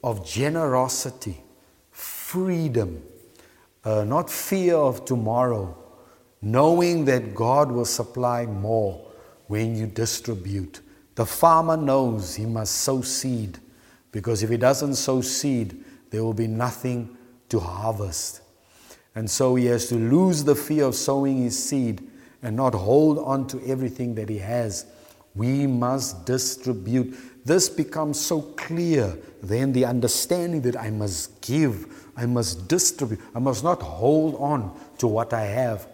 of 0.03 0.25
generosity, 0.25 1.43
freedom, 1.91 3.03
uh, 3.83 4.05
not 4.05 4.29
fear 4.29 4.75
of 4.75 5.03
tomorrow, 5.03 5.77
knowing 6.41 7.05
that 7.05 7.35
God 7.35 7.71
will 7.71 7.85
supply 7.85 8.45
more 8.45 9.05
when 9.47 9.75
you 9.75 9.87
distribute. 9.87 10.79
The 11.19 11.25
farmer 11.25 11.75
knows 11.75 12.35
he 12.35 12.45
must 12.45 12.77
sow 12.77 13.01
seed 13.01 13.57
because 14.09 14.41
if 14.41 14.49
he 14.49 14.55
doesn't 14.55 14.95
sow 14.95 15.19
seed, 15.19 15.83
there 16.11 16.23
will 16.23 16.33
be 16.33 16.47
nothing 16.47 17.17
to 17.49 17.59
harvest. 17.59 18.39
And 19.15 19.29
so 19.29 19.55
he 19.55 19.65
has 19.65 19.89
to 19.89 19.95
lose 19.95 20.45
the 20.45 20.55
fear 20.55 20.85
of 20.85 20.95
sowing 20.95 21.39
his 21.43 21.61
seed 21.61 22.09
and 22.41 22.55
not 22.55 22.73
hold 22.73 23.19
on 23.19 23.47
to 23.47 23.61
everything 23.67 24.15
that 24.15 24.29
he 24.29 24.37
has. 24.37 24.85
We 25.35 25.67
must 25.67 26.25
distribute. 26.25 27.17
This 27.43 27.67
becomes 27.67 28.17
so 28.17 28.41
clear 28.41 29.17
then 29.43 29.73
the 29.73 29.83
understanding 29.83 30.61
that 30.61 30.77
I 30.77 30.89
must 30.89 31.41
give, 31.41 31.85
I 32.15 32.27
must 32.27 32.69
distribute, 32.69 33.19
I 33.35 33.39
must 33.39 33.61
not 33.61 33.81
hold 33.81 34.35
on 34.35 34.73
to 34.99 35.07
what 35.07 35.33
I 35.33 35.43
have. 35.43 35.85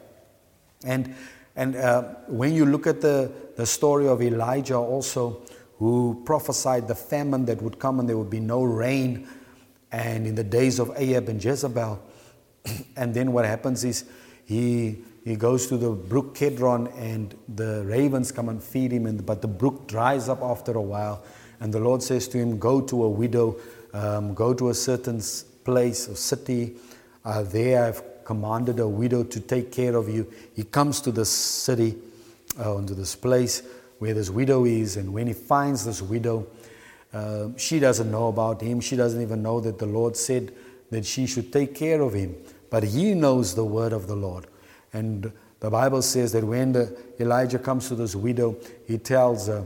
And, 0.86 1.16
and 1.56 1.76
uh, 1.76 2.04
when 2.28 2.54
you 2.54 2.66
look 2.66 2.86
at 2.86 3.02
the, 3.02 3.32
the 3.56 3.66
story 3.66 4.08
of 4.08 4.22
Elijah 4.22 4.78
also, 4.78 5.42
who 5.80 6.22
prophesied 6.26 6.88
the 6.88 6.96
famine 6.96 7.46
that 7.46 7.62
would 7.62 7.80
come 7.80 8.00
and 8.00 8.10
there 8.10 8.18
would 8.18 8.30
be 8.30 8.40
no 8.40 8.64
rain, 8.64 9.28
and 9.92 10.28
in 10.28 10.36
the 10.36 10.44
days 10.44 10.80
of 10.80 10.92
Ahab 10.96 11.30
and 11.30 11.44
Jezebel, 11.44 12.02
and 12.98 13.14
then 13.14 13.32
what 13.32 13.46
happens 13.46 13.84
is 13.86 14.06
he, 14.46 14.98
he 15.24 15.36
goes 15.36 15.68
to 15.68 15.78
the 15.78 15.92
brook 15.92 16.36
Kedron 16.36 16.94
and 16.98 17.36
the 17.48 17.84
ravens 17.86 18.32
come 18.32 18.50
and 18.50 18.62
feed 18.62 18.92
him, 18.92 19.06
and, 19.06 19.26
but 19.26 19.42
the 19.42 19.48
brook 19.48 19.88
dries 19.88 20.28
up 20.28 20.42
after 20.42 20.74
a 20.74 20.82
while. 20.82 21.24
And 21.62 21.74
the 21.74 21.80
Lord 21.80 22.04
says 22.04 22.28
to 22.30 22.38
him, 22.38 22.60
Go 22.60 22.82
to 22.82 23.04
a 23.04 23.10
widow, 23.10 23.56
um, 23.94 24.34
go 24.34 24.54
to 24.54 24.70
a 24.70 24.74
certain 24.74 25.22
place 25.64 26.10
or 26.10 26.16
city. 26.16 26.76
Uh, 27.24 27.44
there 27.44 27.86
I've 27.86 28.04
commanded 28.26 28.80
a 28.80 28.88
widow 28.88 29.24
to 29.24 29.40
take 29.40 29.72
care 29.72 29.96
of 29.96 30.10
you. 30.10 30.30
He 30.56 30.64
comes 30.64 31.00
to 31.02 31.12
this 31.12 31.30
city, 31.30 31.96
uh, 32.60 32.82
this 32.82 33.16
place 33.16 33.64
where 34.00 34.14
this 34.14 34.30
widow 34.30 34.66
is, 34.66 34.98
and 34.98 35.14
when 35.14 35.28
he 35.28 35.34
finds 35.34 35.86
this 35.86 36.02
widow, 36.02 36.48
uh, 37.14 37.48
she 37.56 37.80
doesn't 37.80 38.12
know 38.12 38.28
about 38.28 38.60
him. 38.62 38.82
She 38.82 38.98
doesn't 38.98 39.22
even 39.22 39.42
know 39.42 39.62
that 39.62 39.80
the 39.80 39.86
Lord 39.86 40.18
said 40.18 40.52
that 40.92 41.06
she 41.06 41.26
should 41.26 41.54
take 41.54 41.74
care 41.74 42.02
of 42.02 42.14
him 42.14 42.36
but 42.76 42.84
he 42.84 43.14
knows 43.14 43.56
the 43.56 43.64
word 43.64 43.94
of 43.94 44.08
the 44.08 44.18
Lord. 44.18 44.48
And 44.92 45.32
the 45.62 45.70
Bible 45.70 46.02
says 46.02 46.34
that 46.34 46.44
when 46.44 46.74
the, 46.74 46.94
Elijah 47.20 47.58
comes 47.58 47.88
to 47.88 47.96
this 47.96 48.18
widow, 48.18 48.58
he 48.86 48.98
tells 48.98 49.48
her, 49.48 49.66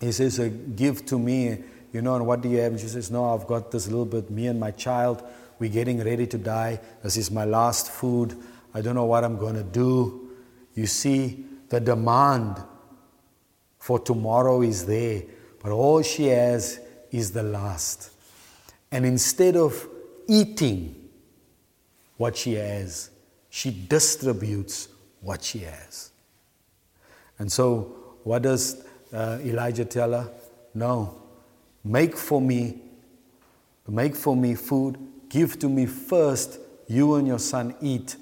he 0.00 0.12
says, 0.12 0.38
uh, 0.38 0.48
Give 0.76 1.04
to 1.06 1.18
me, 1.18 1.58
you 1.92 2.00
know, 2.00 2.14
and 2.14 2.26
what 2.26 2.40
do 2.40 2.48
you 2.48 2.58
have? 2.58 2.70
And 2.70 2.80
she 2.80 2.86
says, 2.86 3.10
No, 3.10 3.34
I've 3.34 3.48
got 3.48 3.72
this 3.72 3.88
little 3.88 4.04
bit, 4.04 4.30
me 4.30 4.46
and 4.46 4.60
my 4.60 4.70
child, 4.70 5.22
we're 5.58 5.70
getting 5.70 6.02
ready 6.02 6.26
to 6.26 6.38
die. 6.38 6.80
This 7.02 7.16
is 7.16 7.30
my 7.30 7.44
last 7.44 7.90
food. 7.90 8.36
I 8.74 8.80
don't 8.80 8.94
know 8.94 9.04
what 9.04 9.24
I'm 9.24 9.38
going 9.38 9.54
to 9.54 9.62
do. 9.62 10.30
You 10.74 10.86
see, 10.86 11.44
the 11.68 11.80
demand 11.80 12.62
for 13.78 13.98
tomorrow 13.98 14.62
is 14.62 14.86
there, 14.86 15.22
but 15.62 15.72
all 15.72 16.02
she 16.02 16.26
has 16.26 16.80
is 17.10 17.32
the 17.32 17.42
last. 17.42 18.10
And 18.92 19.04
instead 19.04 19.56
of 19.56 19.86
eating, 20.28 21.08
what 22.18 22.36
she 22.36 22.54
has, 22.54 23.10
she 23.48 23.70
distributes 23.88 24.88
what 25.22 25.42
she 25.42 25.60
has. 25.60 26.10
And 27.38 27.50
so, 27.50 27.94
what 28.24 28.42
does 28.42 28.84
uh, 29.12 29.38
Elijah 29.40 29.84
tell 29.84 30.12
her? 30.12 30.30
No, 30.74 31.22
make 31.82 32.16
for 32.16 32.40
me, 32.40 32.80
make 33.86 34.14
for 34.14 34.36
me 34.36 34.54
food, 34.54 34.98
give 35.28 35.58
to 35.60 35.68
me 35.68 35.86
first, 35.86 36.58
you 36.86 37.14
and 37.14 37.26
your 37.26 37.38
son 37.38 37.74
eat. 37.80 38.16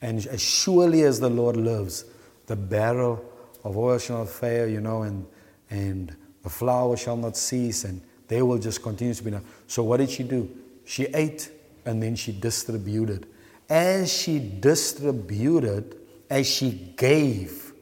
And 0.00 0.24
as 0.26 0.42
surely 0.42 1.02
as 1.02 1.20
the 1.20 1.30
Lord 1.30 1.56
lives, 1.56 2.04
the 2.46 2.56
barrel 2.56 3.24
of 3.64 3.76
oil 3.76 3.98
shall 3.98 4.18
not 4.18 4.28
fail, 4.28 4.68
you 4.68 4.80
know, 4.80 5.02
and, 5.02 5.26
and 5.70 6.14
the 6.42 6.50
flour 6.50 6.96
shall 6.96 7.16
not 7.16 7.36
cease, 7.36 7.84
and 7.84 8.00
they 8.28 8.42
will 8.42 8.58
just 8.58 8.82
continue 8.82 9.14
to 9.14 9.22
be 9.22 9.28
enough. 9.30 9.42
So, 9.66 9.82
what 9.82 9.96
did 9.96 10.10
she 10.10 10.22
do? 10.22 10.48
She 10.84 11.04
ate 11.06 11.50
and 11.84 12.02
then 12.02 12.14
she 12.14 12.32
distributed. 12.32 13.26
As 13.68 14.12
she 14.12 14.38
distributed, 14.60 15.96
as 16.30 16.46
she 16.46 16.92
gave 16.96 17.72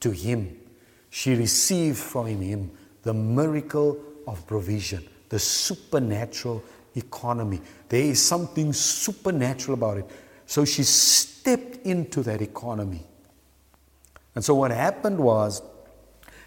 to 0.00 0.10
him, 0.10 0.58
she 1.10 1.34
received 1.34 1.98
from 1.98 2.26
him 2.26 2.70
the 3.02 3.12
miracle 3.14 4.00
of 4.26 4.46
provision, 4.46 5.06
the 5.28 5.38
supernatural 5.38 6.62
economy. 6.94 7.60
There 7.88 8.02
is 8.02 8.20
something 8.20 8.72
supernatural 8.72 9.74
about 9.74 9.98
it. 9.98 10.10
So 10.46 10.64
she 10.64 10.82
stepped 10.82 11.86
into 11.86 12.22
that 12.22 12.42
economy. 12.42 13.06
And 14.34 14.44
so 14.44 14.54
what 14.54 14.70
happened 14.70 15.18
was, 15.18 15.62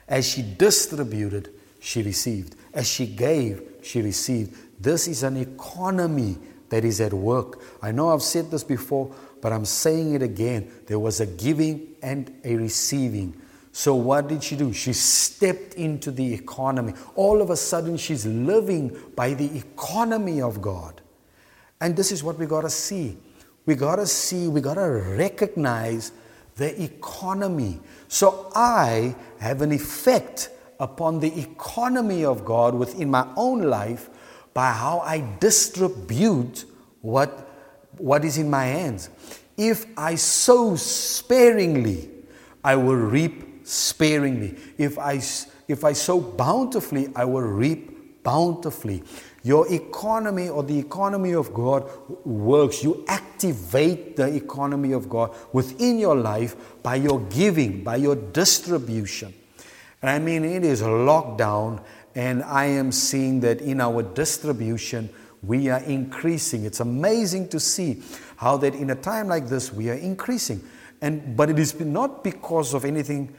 as 0.08 0.28
she 0.28 0.42
distributed, 0.42 1.50
she 1.80 2.02
received. 2.02 2.56
As 2.74 2.88
she 2.88 3.06
gave, 3.06 3.62
she 3.82 4.02
received. 4.02 4.56
This 4.82 5.08
is 5.08 5.24
an 5.24 5.38
economy 5.38 6.38
that 6.70 6.84
is 6.84 7.00
at 7.00 7.14
work. 7.14 7.62
I 7.82 7.92
know 7.92 8.10
I've 8.10 8.22
said 8.22 8.52
this 8.52 8.64
before, 8.64 9.14
but 9.42 9.54
I'm 9.54 9.66
saying 9.66 10.14
it 10.16 10.22
again. 10.22 10.72
There 10.88 11.00
was 11.00 11.20
a 11.20 11.26
giving 11.26 11.96
and 12.02 12.34
a 12.44 12.56
receiving. 12.56 13.40
So, 13.78 13.94
what 13.94 14.30
did 14.30 14.42
she 14.42 14.56
do? 14.56 14.72
She 14.72 14.94
stepped 14.94 15.74
into 15.74 16.10
the 16.10 16.34
economy. 16.34 16.94
All 17.16 17.42
of 17.42 17.50
a 17.50 17.58
sudden, 17.58 17.98
she's 17.98 18.26
living 18.26 18.98
by 19.18 19.34
the 19.34 19.54
economy 19.58 20.42
of 20.42 20.62
God. 20.62 21.02
And 21.82 21.94
this 21.94 22.14
is 22.14 22.24
what 22.24 22.40
we 22.40 22.46
got 22.46 22.62
to 22.62 22.70
see. 22.70 23.18
We 23.66 23.76
got 23.76 23.98
to 23.98 24.08
see, 24.08 24.48
we 24.48 24.62
got 24.62 24.76
to 24.76 24.88
recognize 25.18 26.14
the 26.56 26.82
economy. 26.82 27.82
So, 28.08 28.50
I 28.56 29.14
have 29.42 29.62
an 29.62 29.74
effect 29.74 30.52
upon 30.80 31.20
the 31.20 31.38
economy 31.38 32.24
of 32.24 32.46
God 32.46 32.76
within 32.76 33.12
my 33.12 33.28
own 33.36 33.64
life 33.64 34.10
by 34.54 34.72
how 34.72 35.00
I 35.00 35.22
distribute 35.42 36.64
what, 37.02 37.46
what 37.98 38.24
is 38.24 38.38
in 38.38 38.50
my 38.50 38.68
hands. 38.68 39.10
If 39.58 39.86
I 39.98 40.16
sow 40.16 40.78
sparingly, 40.78 42.10
I 42.64 42.78
will 42.78 42.96
reap 42.96 43.55
sparingly. 43.66 44.58
If 44.78 44.98
I, 44.98 45.22
if 45.68 45.84
I 45.84 45.94
sow 45.94 46.22
bountifully, 46.22 47.10
I 47.16 47.26
will 47.26 47.42
reap 47.42 48.24
bountifully. 48.24 49.04
Your 49.44 49.72
economy 49.72 50.50
or 50.50 50.64
the 50.64 50.78
economy 50.78 51.34
of 51.34 51.54
God 51.54 51.90
works. 52.26 52.84
You 52.84 53.04
activate 53.08 54.16
the 54.16 54.34
economy 54.34 54.94
of 54.94 55.08
God 55.08 55.36
within 55.54 56.00
your 56.00 56.16
life 56.16 56.56
by 56.82 56.96
your 56.96 57.20
giving, 57.22 57.84
by 57.84 57.98
your 57.98 58.16
distribution. 58.16 59.34
And 60.02 60.10
I 60.10 60.20
mean, 60.20 60.44
it 60.44 60.64
is 60.64 60.82
locked 60.82 61.38
down, 61.38 61.82
and 62.16 62.44
I 62.44 62.66
am 62.66 62.92
seeing 62.92 63.40
that 63.42 63.62
in 63.62 63.82
our 63.82 64.02
distribution, 64.02 65.10
we 65.44 65.70
are 65.70 65.82
increasing. 65.82 66.66
It's 66.66 66.80
amazing 66.80 67.50
to 67.50 67.60
see 67.60 68.02
how 68.38 68.58
that 68.58 68.74
in 68.74 68.90
a 68.90 68.96
time 68.96 69.28
like 69.28 69.48
this, 69.48 69.72
we 69.72 69.90
are 69.90 69.96
increasing. 69.96 70.62
And, 71.02 71.38
but 71.38 71.50
it 71.50 71.60
is 71.60 71.80
not 71.80 72.24
because 72.24 72.74
of 72.74 72.86
anything 72.86 73.34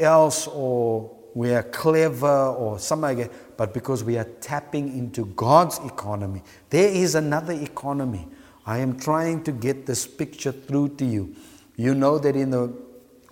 else 0.00 0.46
or 0.46 1.16
we 1.34 1.52
are 1.52 1.62
clever 1.62 2.46
or 2.46 2.78
something 2.78 3.18
like 3.18 3.32
but 3.56 3.74
because 3.74 4.02
we 4.02 4.16
are 4.16 4.24
tapping 4.40 4.96
into 4.96 5.26
God's 5.26 5.78
economy. 5.84 6.42
There 6.70 6.88
is 6.88 7.14
another 7.14 7.52
economy. 7.52 8.26
I 8.66 8.78
am 8.78 8.98
trying 8.98 9.44
to 9.44 9.52
get 9.52 9.86
this 9.86 10.06
picture 10.06 10.52
through 10.52 10.96
to 10.96 11.04
you. 11.04 11.34
You 11.76 11.94
know 11.94 12.18
that 12.18 12.36
in 12.36 12.50
the 12.50 12.72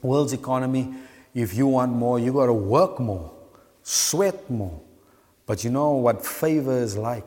world's 0.03 0.33
economy, 0.33 0.95
if 1.35 1.55
you 1.55 1.67
want 1.67 1.93
more, 1.93 2.19
you 2.19 2.33
got 2.33 2.47
to 2.47 2.53
work 2.53 3.01
more, 3.01 3.33
sweat 3.83 4.51
more. 4.51 4.81
But 5.47 5.65
you 5.65 5.71
know 5.71 5.93
what 5.93 6.25
favor 6.25 6.77
is 6.77 6.97
like? 6.97 7.27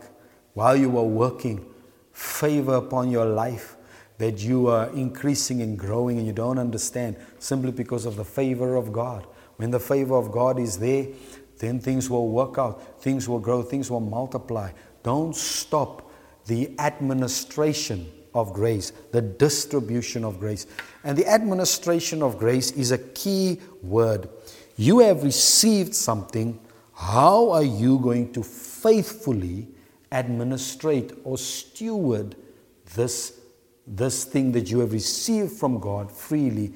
While 0.54 0.76
you 0.76 0.96
are 0.98 1.04
working, 1.04 1.66
favor 2.12 2.76
upon 2.76 3.10
your 3.10 3.26
life 3.26 3.76
that 4.18 4.38
you 4.40 4.68
are 4.68 4.90
increasing 4.90 5.64
and 5.64 5.80
growing 5.80 6.20
and 6.20 6.28
you 6.28 6.34
don't 6.34 6.60
understand 6.60 7.16
simply 7.40 7.72
because 7.72 8.06
of 8.06 8.16
the 8.16 8.26
favor 8.26 8.76
of 8.76 8.94
God. 8.94 9.26
When 9.62 9.70
the 9.70 9.80
favor 9.80 10.16
of 10.16 10.32
God 10.32 10.58
is 10.58 10.80
there, 10.80 11.06
then 11.60 11.80
things 11.80 12.10
will 12.10 12.30
work 12.30 12.58
out, 12.58 13.00
things 13.00 13.30
will 13.30 13.38
grow, 13.38 13.62
things 13.62 13.92
will 13.92 14.00
multiply. 14.00 14.72
Don't 15.04 15.36
stop 15.36 16.12
the 16.48 16.74
administration 16.80 18.12
of 18.34 18.54
grace, 18.54 18.92
the 19.12 19.22
distribution 19.22 20.24
of 20.24 20.40
grace. 20.40 20.66
And 21.04 21.16
the 21.16 21.28
administration 21.28 22.24
of 22.24 22.40
grace 22.40 22.72
is 22.72 22.92
a 22.92 22.98
key 22.98 23.62
word. 23.84 24.30
You 24.78 24.98
have 24.98 25.22
received 25.22 25.94
something. 25.94 26.60
How 26.96 27.52
are 27.52 27.64
you 27.64 28.00
going 28.00 28.34
to 28.34 28.42
faithfully 28.42 29.68
administrate 30.12 31.12
or 31.24 31.38
steward 31.38 32.36
this 32.96 33.40
this 33.86 34.24
thing 34.24 34.54
that 34.54 34.72
you 34.72 34.80
have 34.80 34.92
received 34.92 35.52
from 35.52 35.78
God 35.78 36.12
freely 36.12 36.74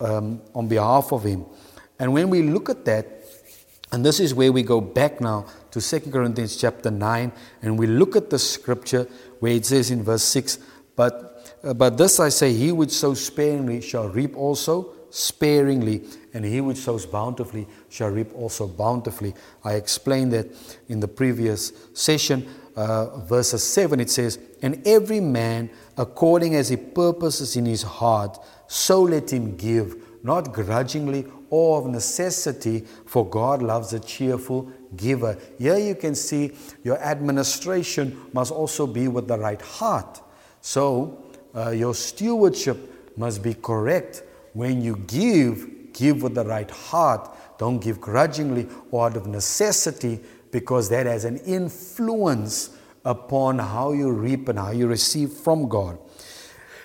um, 0.00 0.40
on 0.54 0.68
behalf 0.68 1.12
of 1.12 1.24
Him. 1.24 1.44
And 1.98 2.12
when 2.12 2.30
we 2.30 2.42
look 2.42 2.68
at 2.68 2.84
that, 2.84 3.06
and 3.92 4.04
this 4.04 4.18
is 4.18 4.34
where 4.34 4.50
we 4.50 4.62
go 4.62 4.80
back 4.80 5.20
now 5.20 5.46
to 5.70 5.80
2 5.80 6.10
Corinthians 6.10 6.56
chapter 6.56 6.90
9, 6.90 7.32
and 7.62 7.78
we 7.78 7.86
look 7.86 8.16
at 8.16 8.30
the 8.30 8.38
scripture 8.38 9.06
where 9.38 9.52
it 9.52 9.66
says 9.66 9.90
in 9.90 10.02
verse 10.02 10.24
6, 10.24 10.58
But, 10.96 11.58
uh, 11.62 11.74
but 11.74 11.96
this 11.96 12.18
I 12.18 12.30
say, 12.30 12.52
he 12.52 12.72
which 12.72 12.90
sows 12.90 13.24
sparingly 13.24 13.80
shall 13.80 14.08
reap 14.08 14.36
also 14.36 14.94
sparingly, 15.10 16.02
and 16.32 16.44
he 16.44 16.60
which 16.60 16.78
sows 16.78 17.06
bountifully 17.06 17.68
shall 17.88 18.10
reap 18.10 18.34
also 18.34 18.66
bountifully. 18.66 19.32
I 19.62 19.74
explained 19.74 20.32
that 20.32 20.48
in 20.88 20.98
the 20.98 21.06
previous 21.06 21.72
session. 21.92 22.48
Uh, 22.74 23.20
verses 23.20 23.62
7, 23.62 24.00
it 24.00 24.10
says, 24.10 24.40
And 24.60 24.84
every 24.84 25.20
man 25.20 25.70
according 25.96 26.56
as 26.56 26.68
he 26.68 26.76
purposes 26.76 27.54
in 27.54 27.66
his 27.66 27.82
heart, 27.82 28.36
so 28.66 29.02
let 29.02 29.32
him 29.32 29.56
give, 29.56 29.94
not 30.24 30.52
grudgingly 30.52 31.26
or 31.50 31.78
of 31.78 31.86
necessity, 31.86 32.84
for 33.06 33.24
God 33.24 33.62
loves 33.62 33.92
a 33.92 34.00
cheerful 34.00 34.68
giver. 34.96 35.38
Here 35.58 35.78
you 35.78 35.94
can 35.94 36.16
see 36.16 36.52
your 36.82 36.98
administration 36.98 38.20
must 38.32 38.50
also 38.50 38.88
be 38.88 39.06
with 39.06 39.28
the 39.28 39.38
right 39.38 39.62
heart. 39.62 40.20
So 40.60 41.22
uh, 41.54 41.70
your 41.70 41.94
stewardship 41.94 43.16
must 43.16 43.42
be 43.42 43.54
correct. 43.54 44.24
When 44.54 44.82
you 44.82 44.96
give, 45.06 45.92
give 45.92 46.22
with 46.22 46.34
the 46.34 46.44
right 46.44 46.70
heart. 46.70 47.30
Don't 47.58 47.78
give 47.78 48.00
grudgingly 48.00 48.66
or 48.90 49.06
out 49.06 49.16
of 49.16 49.26
necessity, 49.26 50.20
because 50.50 50.88
that 50.88 51.06
has 51.06 51.24
an 51.24 51.36
influence 51.38 52.76
upon 53.04 53.58
how 53.58 53.92
you 53.92 54.10
reap 54.10 54.48
and 54.48 54.58
how 54.58 54.70
you 54.70 54.86
receive 54.86 55.30
from 55.30 55.68
God. 55.68 55.98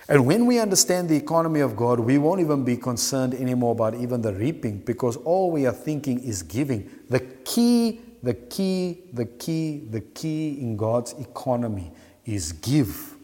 And 0.10 0.26
when 0.26 0.48
we 0.48 0.58
understand 0.58 1.08
the 1.08 1.16
economy 1.16 1.60
of 1.60 1.76
God, 1.76 2.00
we 2.00 2.18
won't 2.18 2.42
even 2.42 2.66
be 2.66 2.76
concerned 2.76 3.36
anymore 3.36 3.74
about 3.74 3.94
even 3.94 4.24
the 4.24 4.34
reaping 4.34 4.80
because 4.80 5.18
all 5.18 5.52
we 5.52 5.68
are 5.68 5.72
thinking 5.72 6.20
is 6.22 6.42
giving. 6.42 6.90
The 7.10 7.20
key, 7.20 8.02
the 8.24 8.34
key, 8.34 9.04
the 9.14 9.26
key, 9.26 9.88
the 9.92 10.02
key 10.02 10.60
in 10.62 10.78
God's 10.78 11.14
economy 11.14 11.92
is 12.26 12.54
give. 12.54 13.16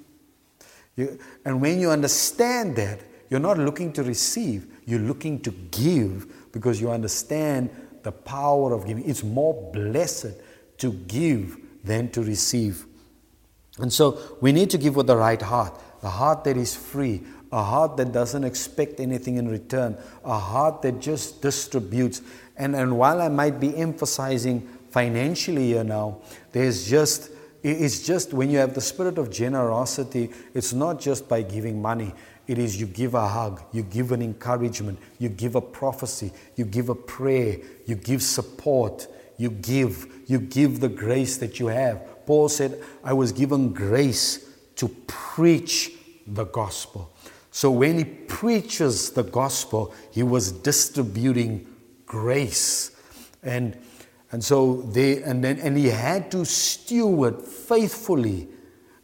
You, 0.95 1.17
and 1.43 1.59
when 1.59 1.79
you 1.79 1.89
understand 1.89 2.75
that, 2.75 2.99
you're 3.31 3.39
not 3.39 3.57
looking 3.57 3.91
to 3.93 4.03
receive, 4.03 4.67
you're 4.85 4.99
looking 4.99 5.41
to 5.41 5.51
give 5.71 6.51
because 6.51 6.79
you 6.79 6.91
understand 6.91 7.71
the 8.03 8.11
power 8.11 8.73
of 8.73 8.85
giving. 8.85 9.09
It's 9.09 9.23
more 9.23 9.71
blessed 9.73 10.33
to 10.77 10.93
give 10.93 11.57
than 11.83 12.11
to 12.11 12.21
receive. 12.21 12.85
And 13.79 13.91
so 13.91 14.37
we 14.39 14.51
need 14.51 14.69
to 14.69 14.77
give 14.77 14.95
with 14.95 15.07
the 15.07 15.17
right 15.17 15.41
heart, 15.41 15.77
a 16.05 16.09
heart 16.09 16.43
that 16.43 16.55
is 16.55 16.75
free, 16.75 17.23
a 17.51 17.63
heart 17.63 17.97
that 17.97 18.11
doesn't 18.11 18.43
expect 18.43 18.99
anything 18.99 19.37
in 19.37 19.49
return, 19.49 19.97
a 20.23 20.37
heart 20.37 20.83
that 20.83 21.01
just 21.01 21.41
distributes. 21.41 22.21
And, 22.57 22.75
and 22.75 22.97
while 22.97 23.21
I 23.21 23.27
might 23.27 23.59
be 23.59 23.75
emphasizing 23.75 24.61
financially 24.91 25.69
here 25.69 25.83
now, 25.83 26.19
there's 26.51 26.87
just 26.87 27.31
it's 27.63 28.05
just 28.05 28.31
when 28.31 28.51
you 28.51 28.59
have 28.59 28.75
the 28.75 28.81
spirit 28.81 29.17
of 29.17 29.31
generosity, 29.31 30.29
it's 30.53 30.71
not 30.71 31.01
just 31.01 31.27
by 31.27 31.41
giving 31.41 31.81
money. 31.81 32.13
It 32.45 32.59
is 32.59 32.79
you 32.79 32.85
give 32.85 33.15
a 33.15 33.27
hug, 33.27 33.63
you 33.71 33.81
give 33.81 34.11
an 34.11 34.21
encouragement, 34.21 34.99
you 35.17 35.29
give 35.29 35.55
a 35.55 35.61
prophecy, 35.61 36.31
you 36.55 36.65
give 36.65 36.89
a 36.89 36.95
prayer, 36.95 37.57
you 37.87 37.95
give 37.95 38.21
support, 38.21 39.07
you 39.37 39.49
give, 39.49 40.05
you 40.27 40.37
give 40.37 40.79
the 40.79 40.89
grace 40.89 41.37
that 41.37 41.59
you 41.59 41.65
have. 41.65 42.27
Paul 42.27 42.49
said, 42.49 42.79
I 43.03 43.13
was 43.13 43.31
given 43.31 43.73
grace 43.73 44.47
to 44.75 44.87
preach 45.07 45.91
the 46.27 46.45
gospel. 46.45 47.11
So 47.51 47.71
when 47.71 47.97
he 47.97 48.03
preaches 48.03 49.11
the 49.11 49.23
gospel, 49.23 49.93
he 50.11 50.23
was 50.23 50.51
distributing 50.51 51.67
grace. 52.05 52.91
And, 53.43 53.77
and 54.31 54.43
so 54.43 54.81
they, 54.81 55.23
and 55.23 55.43
then, 55.43 55.59
and 55.59 55.77
he 55.77 55.87
had 55.87 56.31
to 56.31 56.45
steward 56.45 57.41
faithfully 57.41 58.49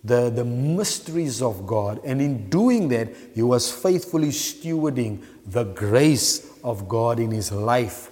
the, 0.03 0.29
the 0.29 0.43
mysteries 0.43 1.41
of 1.41 1.65
God. 1.65 2.01
And 2.03 2.21
in 2.21 2.49
doing 2.49 2.89
that, 2.89 3.15
he 3.33 3.41
was 3.41 3.71
faithfully 3.71 4.29
stewarding 4.29 5.23
the 5.45 5.63
grace 5.63 6.49
of 6.63 6.89
God 6.89 7.19
in 7.19 7.31
his 7.31 7.51
life. 7.51 8.09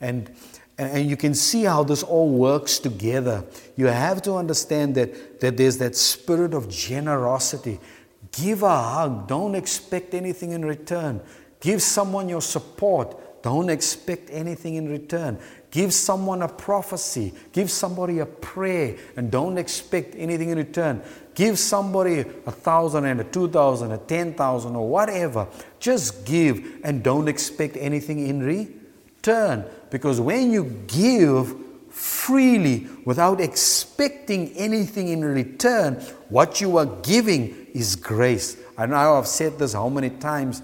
And 0.00 0.30
and 0.76 1.08
you 1.08 1.16
can 1.16 1.34
see 1.34 1.64
how 1.64 1.84
this 1.84 2.02
all 2.02 2.30
works 2.30 2.80
together. 2.80 3.44
You 3.76 3.86
have 3.86 4.22
to 4.22 4.34
understand 4.34 4.96
that, 4.96 5.40
that 5.40 5.56
there's 5.56 5.78
that 5.78 5.94
spirit 5.94 6.52
of 6.52 6.68
generosity. 6.68 7.78
Give 8.36 8.62
a 8.62 8.82
hug. 8.82 9.28
Don't 9.28 9.54
expect 9.54 10.14
anything 10.14 10.52
in 10.52 10.64
return. 10.64 11.20
Give 11.60 11.80
someone 11.80 12.28
your 12.28 12.42
support. 12.42 13.42
Don't 13.42 13.68
expect 13.68 14.30
anything 14.32 14.74
in 14.76 14.88
return. 14.88 15.38
Give 15.70 15.92
someone 15.92 16.40
a 16.40 16.48
prophecy, 16.48 17.34
give 17.52 17.70
somebody 17.70 18.20
a 18.20 18.26
prayer, 18.26 18.96
and 19.16 19.30
don't 19.30 19.58
expect 19.58 20.14
anything 20.16 20.50
in 20.50 20.56
return. 20.56 21.02
Give 21.34 21.58
somebody 21.58 22.20
a 22.20 22.52
thousand 22.52 23.04
and 23.06 23.20
a 23.20 23.24
two 23.24 23.48
thousand, 23.48 23.92
a 23.92 23.98
ten 23.98 24.34
thousand, 24.34 24.76
or 24.76 24.88
whatever. 24.88 25.48
Just 25.80 26.24
give 26.24 26.80
and 26.84 27.02
don't 27.02 27.28
expect 27.28 27.76
anything 27.76 28.26
in 28.26 28.40
return. 28.42 29.64
Because 29.90 30.20
when 30.20 30.52
you 30.52 30.64
give 30.86 31.54
freely 31.94 32.88
without 33.04 33.40
expecting 33.40 34.48
anything 34.56 35.08
in 35.08 35.24
return, 35.24 35.94
what 36.28 36.60
you 36.60 36.76
are 36.76 36.86
giving 36.86 37.68
is 37.72 37.94
grace. 37.94 38.56
I 38.76 38.86
know 38.86 39.14
I've 39.16 39.28
said 39.28 39.60
this 39.60 39.74
how 39.74 39.88
many 39.88 40.10
times, 40.10 40.60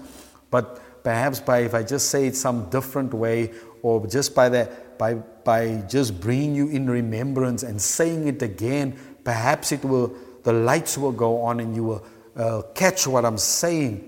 but 0.49 0.81
perhaps 1.05 1.39
by 1.39 1.59
if 1.59 1.73
I 1.73 1.83
just 1.83 2.09
say 2.09 2.27
it 2.27 2.35
some 2.35 2.69
different 2.69 3.13
way, 3.13 3.53
or 3.81 4.05
just 4.07 4.35
by 4.35 4.49
the 4.49 4.69
by 4.97 5.13
by 5.13 5.83
just 5.87 6.19
bringing 6.19 6.53
you 6.53 6.67
in 6.67 6.89
remembrance 6.89 7.63
and 7.63 7.81
saying 7.81 8.27
it 8.27 8.41
again, 8.41 8.99
perhaps 9.23 9.71
it 9.71 9.85
will 9.85 10.13
the 10.43 10.51
lights 10.51 10.97
will 10.97 11.13
go 11.13 11.41
on 11.43 11.61
and 11.61 11.73
you 11.73 11.85
will 11.85 12.05
uh, 12.35 12.61
catch 12.75 13.07
what 13.07 13.23
I'm 13.23 13.37
saying. 13.37 14.05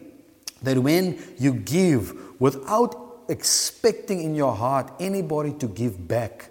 That 0.62 0.78
when 0.78 1.24
you 1.40 1.54
give 1.54 2.42
without 2.42 3.24
expecting 3.30 4.22
in 4.22 4.36
your 4.36 4.54
heart 4.54 4.92
anybody 5.00 5.54
to 5.54 5.68
give 5.68 6.06
back, 6.06 6.50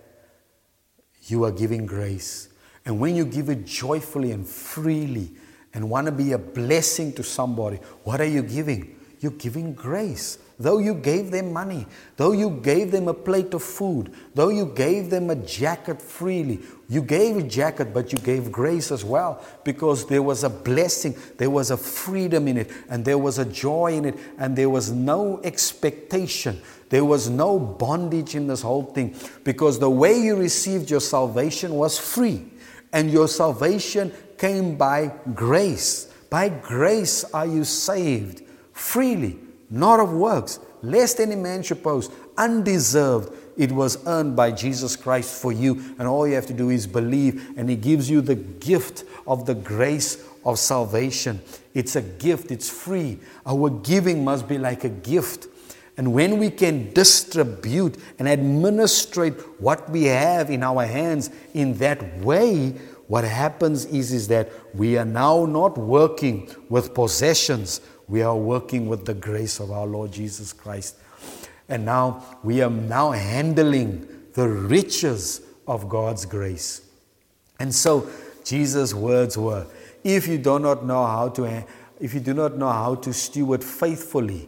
you 1.27 1.45
are 1.45 1.53
giving 1.53 1.87
grace. 1.87 2.49
And 2.85 2.99
when 2.99 3.15
you 3.15 3.25
give 3.25 3.49
it 3.49 3.65
joyfully 3.65 4.33
and 4.33 4.47
freely 4.47 5.31
and 5.75 5.89
want 5.89 6.07
to 6.07 6.13
be 6.13 6.33
a 6.33 6.39
blessing 6.39 7.13
to 7.15 7.23
somebody, 7.23 7.77
what 8.03 8.21
are 8.21 8.27
you 8.27 8.43
giving? 8.43 8.99
You're 9.23 9.33
giving 9.33 9.73
grace. 9.73 10.39
Though 10.59 10.79
you 10.79 10.95
gave 10.95 11.31
them 11.31 11.53
money, 11.53 11.87
though 12.17 12.33
you 12.33 12.51
gave 12.51 12.91
them 12.91 13.07
a 13.07 13.15
plate 13.15 13.55
of 13.55 13.63
food, 13.63 14.13
though 14.35 14.49
you 14.49 14.67
gave 14.67 15.11
them 15.11 15.31
a 15.31 15.37
jacket 15.37 16.03
freely, 16.03 16.61
you 16.89 17.03
gave 17.03 17.37
a 17.37 17.43
jacket, 17.43 17.95
but 17.95 18.13
you 18.13 18.19
gave 18.19 18.51
grace 18.51 18.91
as 18.91 19.05
well 19.05 19.45
because 19.65 20.07
there 20.07 20.23
was 20.23 20.43
a 20.43 20.51
blessing, 20.51 21.15
there 21.39 21.51
was 21.51 21.71
a 21.71 21.77
freedom 21.77 22.49
in 22.49 22.59
it, 22.59 22.71
and 22.91 23.05
there 23.05 23.19
was 23.19 23.39
a 23.39 23.45
joy 23.45 23.93
in 23.93 24.07
it, 24.07 24.19
and 24.39 24.57
there 24.57 24.69
was 24.69 24.91
no 24.91 25.41
expectation. 25.45 26.61
There 26.91 27.05
was 27.05 27.31
no 27.31 27.61
bondage 27.61 28.35
in 28.35 28.49
this 28.49 28.63
whole 28.63 28.85
thing 28.85 29.15
because 29.45 29.79
the 29.79 29.91
way 29.91 30.19
you 30.19 30.35
received 30.35 30.91
your 30.91 31.01
salvation 31.01 31.75
was 31.75 31.97
free, 31.97 32.45
and 32.93 33.09
your 33.09 33.29
salvation 33.29 34.13
came 34.37 34.77
by 34.77 35.13
grace. 35.33 36.13
By 36.29 36.49
grace 36.49 37.23
are 37.33 37.47
you 37.47 37.63
saved 37.63 38.43
freely 38.73 39.39
not 39.73 39.99
of 39.99 40.13
works, 40.13 40.61
lest 40.83 41.19
any 41.19 41.35
man 41.35 41.63
should 41.63 41.83
boast. 41.83 42.13
Undeserved, 42.37 43.33
it 43.57 43.73
was 43.73 44.07
earned 44.07 44.37
by 44.37 44.53
Jesus 44.53 44.97
Christ 44.97 45.41
for 45.41 45.51
you. 45.51 45.83
And 45.99 46.07
all 46.07 46.29
you 46.29 46.35
have 46.35 46.47
to 46.47 46.53
do 46.53 46.69
is 46.69 46.87
believe, 46.87 47.55
and 47.57 47.69
He 47.69 47.77
gives 47.77 48.09
you 48.09 48.21
the 48.21 48.35
gift 48.35 49.05
of 49.27 49.47
the 49.47 49.55
grace 49.55 50.25
of 50.45 50.59
salvation. 50.59 51.41
It's 51.73 51.97
a 51.97 52.03
gift, 52.03 52.51
it's 52.51 52.69
free. 52.69 53.19
Our 53.47 53.71
giving 53.71 54.23
must 54.25 54.47
be 54.47 54.59
like 54.59 54.85
a 54.85 54.91
gift. 54.91 55.49
And 55.97 56.13
when 56.13 56.39
we 56.39 56.51
can 56.51 56.93
distribute 56.93 57.97
and 58.19 58.29
administrate 58.29 59.35
what 59.61 59.89
we 59.91 60.05
have 60.05 60.51
in 60.51 60.63
our 60.63 60.85
hands 60.85 61.31
in 61.55 61.75
that 61.79 62.19
way, 62.21 62.71
what 63.09 63.25
happens 63.25 63.85
is, 63.87 64.13
is 64.13 64.29
that 64.29 64.51
we 64.75 64.97
are 64.97 65.05
now 65.05 65.45
not 65.45 65.77
working 65.77 66.49
with 66.69 66.95
possessions, 66.95 67.81
we 68.13 68.21
are 68.21 68.37
working 68.37 68.89
with 68.89 69.07
the 69.07 69.15
grace 69.15 69.59
of 69.59 69.71
our 69.71 69.87
Lord 69.87 70.13
Jesus 70.13 70.53
Christ. 70.53 70.97
And 71.67 71.87
now 71.87 72.23
we 72.43 72.61
are 72.61 72.69
now 72.69 73.13
handling 73.13 74.07
the 74.35 74.47
riches 74.47 75.41
of 75.67 75.89
God's 75.89 76.27
grace. 76.27 76.83
And 77.59 77.75
so 77.75 78.11
Jesus' 78.45 78.93
words 78.93 79.39
were, 79.39 79.67
if 80.05 80.29
you 80.29 80.37
do 80.37 80.59
not 80.59 80.85
know 80.85 81.07
how 81.07 81.31
to 81.31 81.65
if 82.01 82.13
you 82.13 82.21
do 82.21 82.35
not 82.35 82.59
know 82.59 82.69
how 82.69 82.97
to 82.97 83.15
steward 83.15 83.65
faithfully 83.65 84.47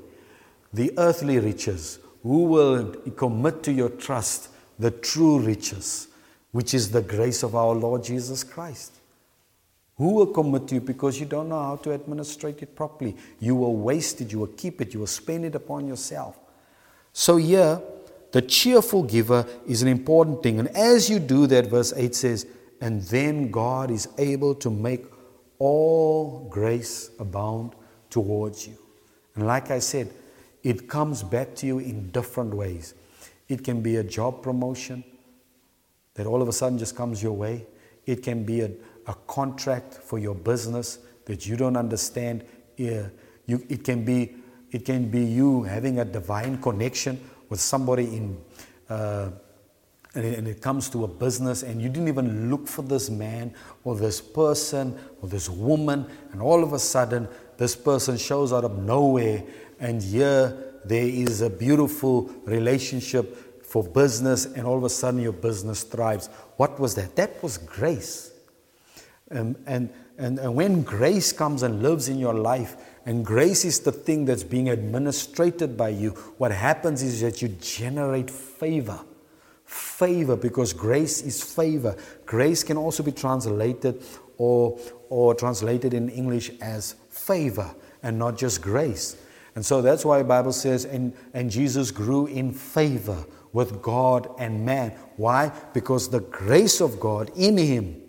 the 0.75 0.93
earthly 0.99 1.39
riches, 1.39 2.01
who 2.23 2.45
will 2.45 2.93
commit 3.17 3.63
to 3.63 3.73
your 3.73 3.89
trust 3.89 4.51
the 4.79 4.91
true 4.91 5.39
riches, 5.39 6.09
which 6.53 6.75
is 6.75 6.91
the 6.91 7.01
grace 7.01 7.43
of 7.43 7.55
our 7.55 7.73
Lord 7.73 8.05
Jesus 8.05 8.45
Christ? 8.45 8.93
Who 9.97 10.15
will 10.15 10.27
commit 10.27 10.73
you 10.73 10.81
because 10.81 11.21
you 11.21 11.27
don't 11.27 11.49
know 11.49 11.63
how 11.63 11.77
to 11.77 11.93
administrate 11.93 12.63
it 12.63 12.75
properly? 12.75 13.17
You 13.39 13.55
will 13.55 13.77
waste 13.77 14.21
it, 14.21 14.33
you 14.33 14.41
will 14.41 14.49
keep 14.49 14.81
it, 14.81 14.93
you 14.93 15.01
will 15.01 15.07
spend 15.07 15.45
it 15.45 15.55
upon 15.55 15.87
yourself. 15.87 16.37
So, 17.13 17.37
here, 17.37 17.81
the 18.33 18.43
cheerful 18.43 19.05
giver 19.05 19.47
is 19.69 19.83
an 19.83 19.89
important 19.89 20.43
thing. 20.43 20.59
And 20.59 20.69
as 20.71 21.09
you 21.09 21.21
do 21.21 21.47
that, 21.47 21.67
verse 21.67 21.93
8 21.97 22.15
says, 22.15 22.47
and 22.81 23.01
then 23.03 23.53
God 23.53 23.93
is 23.93 24.09
able 24.19 24.57
to 24.57 24.71
make 24.71 25.07
all 25.61 26.49
grace 26.51 27.11
abound 27.21 27.75
towards 28.11 28.67
you. 28.67 28.77
And 29.37 29.47
like 29.47 29.71
I 29.71 29.79
said, 29.79 30.11
it 30.65 30.89
comes 30.89 31.23
back 31.23 31.55
to 31.57 31.67
you 31.67 31.79
in 31.79 32.11
different 32.11 32.53
ways. 32.53 32.95
It 33.49 33.63
can 33.63 33.83
be 33.83 33.97
a 33.97 34.03
job 34.03 34.43
promotion 34.43 35.05
that 36.15 36.27
all 36.27 36.43
of 36.43 36.49
a 36.49 36.53
sudden 36.53 36.79
just 36.79 36.97
comes 36.97 37.23
your 37.23 37.33
way, 37.33 37.67
it 38.07 38.23
can 38.23 38.45
be 38.45 38.61
a 38.63 38.71
a 39.07 39.15
contract 39.27 39.95
for 39.95 40.19
your 40.19 40.35
business 40.35 40.99
that 41.27 41.47
you 41.47 41.57
don't 41.57 41.77
understand. 41.77 42.45
Yeah, 42.77 43.09
you, 43.47 43.65
it, 43.69 43.85
can 43.85 44.05
be, 44.05 44.37
it 44.71 44.85
can 44.85 45.11
be 45.11 45.25
you 45.25 45.63
having 45.63 45.99
a 46.01 46.05
divine 46.05 46.61
connection 46.61 47.21
with 47.49 47.61
somebody 47.61 48.05
in, 48.05 48.39
uh, 48.89 49.31
and, 50.15 50.25
it, 50.25 50.39
and 50.39 50.49
it 50.49 50.61
comes 50.61 50.89
to 50.91 51.05
a 51.05 51.09
business 51.09 51.63
and 51.63 51.81
you 51.81 51.89
didn't 51.89 52.09
even 52.09 52.51
look 52.51 52.67
for 52.67 52.83
this 52.83 53.11
man 53.11 53.55
or 53.85 53.95
this 53.97 54.21
person 54.21 54.99
or 55.21 55.29
this 55.29 55.49
woman, 55.49 56.07
and 56.33 56.41
all 56.41 56.63
of 56.63 56.73
a 56.73 56.79
sudden 56.79 57.29
this 57.57 57.77
person 57.77 58.17
shows 58.17 58.53
out 58.53 58.65
of 58.65 58.79
nowhere, 58.79 59.43
and 59.81 60.03
here 60.03 60.57
there 60.85 61.07
is 61.07 61.41
a 61.41 61.51
beautiful 61.51 62.31
relationship 62.45 63.65
for 63.65 63.83
business, 63.83 64.47
and 64.47 64.67
all 64.67 64.77
of 64.77 64.85
a 64.85 64.89
sudden 64.89 65.21
your 65.21 65.33
business 65.33 65.83
thrives. 65.83 66.29
What 66.57 66.79
was 66.79 66.95
that? 66.95 67.17
That 67.17 67.43
was 67.43 67.59
grace. 67.59 68.34
Um, 69.35 69.57
and, 69.67 69.91
and, 70.17 70.39
and 70.39 70.55
when 70.55 70.83
grace 70.83 71.33
comes 71.33 71.63
and 71.63 71.83
lives 71.83 72.09
in 72.09 72.19
your 72.19 72.35
life, 72.35 72.77
and 73.07 73.25
grace 73.25 73.65
is 73.65 73.81
the 73.81 73.93
thing 73.93 74.25
that's 74.25 74.45
being 74.45 74.71
administrated 74.71 75.77
by 75.77 75.91
you, 75.91 76.11
what 76.39 76.53
happens 76.53 77.03
is 77.03 77.21
that 77.21 77.43
you 77.43 77.49
generate 77.49 78.31
favor. 78.31 79.01
Favor, 79.65 80.37
because 80.37 80.73
grace 80.73 81.21
is 81.23 81.43
favor. 81.43 81.97
Grace 82.27 82.63
can 82.63 82.77
also 82.77 83.03
be 83.03 83.13
translated 83.13 84.03
or, 84.39 84.79
or 85.11 85.35
translated 85.35 85.95
in 85.95 86.09
English 86.09 86.51
as 86.61 86.95
favor 87.11 87.75
and 88.03 88.19
not 88.19 88.39
just 88.39 88.63
grace. 88.63 89.17
And 89.55 89.65
so 89.65 89.83
that's 89.83 90.05
why 90.05 90.19
the 90.19 90.25
Bible 90.25 90.53
says, 90.53 90.85
and, 90.85 91.15
and 91.33 91.51
Jesus 91.51 91.91
grew 91.91 92.27
in 92.27 92.53
favor 92.53 93.25
with 93.53 93.81
God 93.81 94.29
and 94.39 94.65
man. 94.65 94.91
Why? 95.17 95.53
Because 95.73 96.09
the 96.09 96.21
grace 96.21 96.81
of 96.81 96.99
God 96.99 97.31
in 97.37 97.57
him 97.57 98.04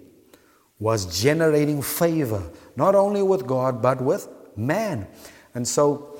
was 0.80 1.22
generating 1.22 1.82
favor, 1.82 2.44
not 2.76 2.96
only 2.96 3.24
with 3.24 3.48
God, 3.48 3.82
but 3.82 4.02
with 4.02 4.28
man. 4.56 5.08
And 5.54 5.68
so, 5.68 6.20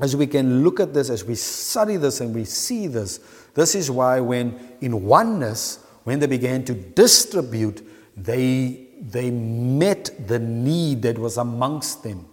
as 0.00 0.16
we 0.16 0.26
can 0.26 0.64
look 0.64 0.80
at 0.80 0.94
this, 0.94 1.10
as 1.10 1.24
we 1.24 1.34
study 1.34 1.96
this 1.96 2.20
and 2.20 2.34
we 2.34 2.44
see 2.44 2.86
this, 2.86 3.20
this 3.54 3.74
is 3.74 3.90
why 3.90 4.20
when 4.20 4.58
in 4.80 5.04
oneness, 5.04 5.84
when 6.04 6.18
they 6.18 6.26
began 6.26 6.64
to 6.64 6.74
distribute, 6.74 7.86
they, 8.16 8.86
they 9.00 9.30
met 9.30 10.10
the 10.26 10.38
need 10.38 11.02
that 11.02 11.18
was 11.18 11.36
amongst 11.36 12.02
them. 12.02 12.26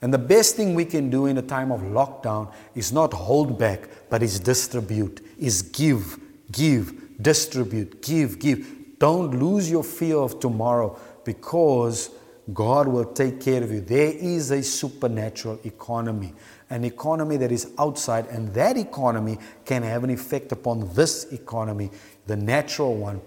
And 0.00 0.12
the 0.12 0.18
best 0.18 0.56
thing 0.56 0.74
we 0.74 0.84
can 0.84 1.10
do 1.10 1.26
in 1.26 1.38
a 1.38 1.42
time 1.42 1.70
of 1.70 1.80
lockdown 1.80 2.52
is 2.74 2.92
not 2.92 3.12
hold 3.12 3.58
back, 3.58 3.88
but 4.10 4.22
is 4.22 4.40
distribute, 4.40 5.24
is 5.38 5.62
give, 5.62 6.18
give, 6.50 7.22
distribute, 7.22 8.02
give, 8.02 8.38
give. 8.38 8.66
Don't 9.02 9.36
lose 9.36 9.68
your 9.68 9.82
fear 9.82 10.18
of 10.18 10.38
tomorrow 10.38 10.96
because 11.24 12.10
God 12.52 12.86
will 12.86 13.06
take 13.06 13.40
care 13.40 13.60
of 13.60 13.72
you. 13.72 13.80
There 13.80 14.12
is 14.12 14.52
a 14.52 14.62
supernatural 14.62 15.58
economy, 15.64 16.32
an 16.70 16.84
economy 16.84 17.36
that 17.38 17.50
is 17.50 17.72
outside, 17.80 18.28
and 18.28 18.54
that 18.54 18.76
economy 18.76 19.38
can 19.64 19.82
have 19.82 20.04
an 20.04 20.10
effect 20.10 20.52
upon 20.52 20.88
this 20.94 21.24
economy, 21.32 21.90
the 22.28 22.36
natural 22.36 22.94
one. 22.94 23.20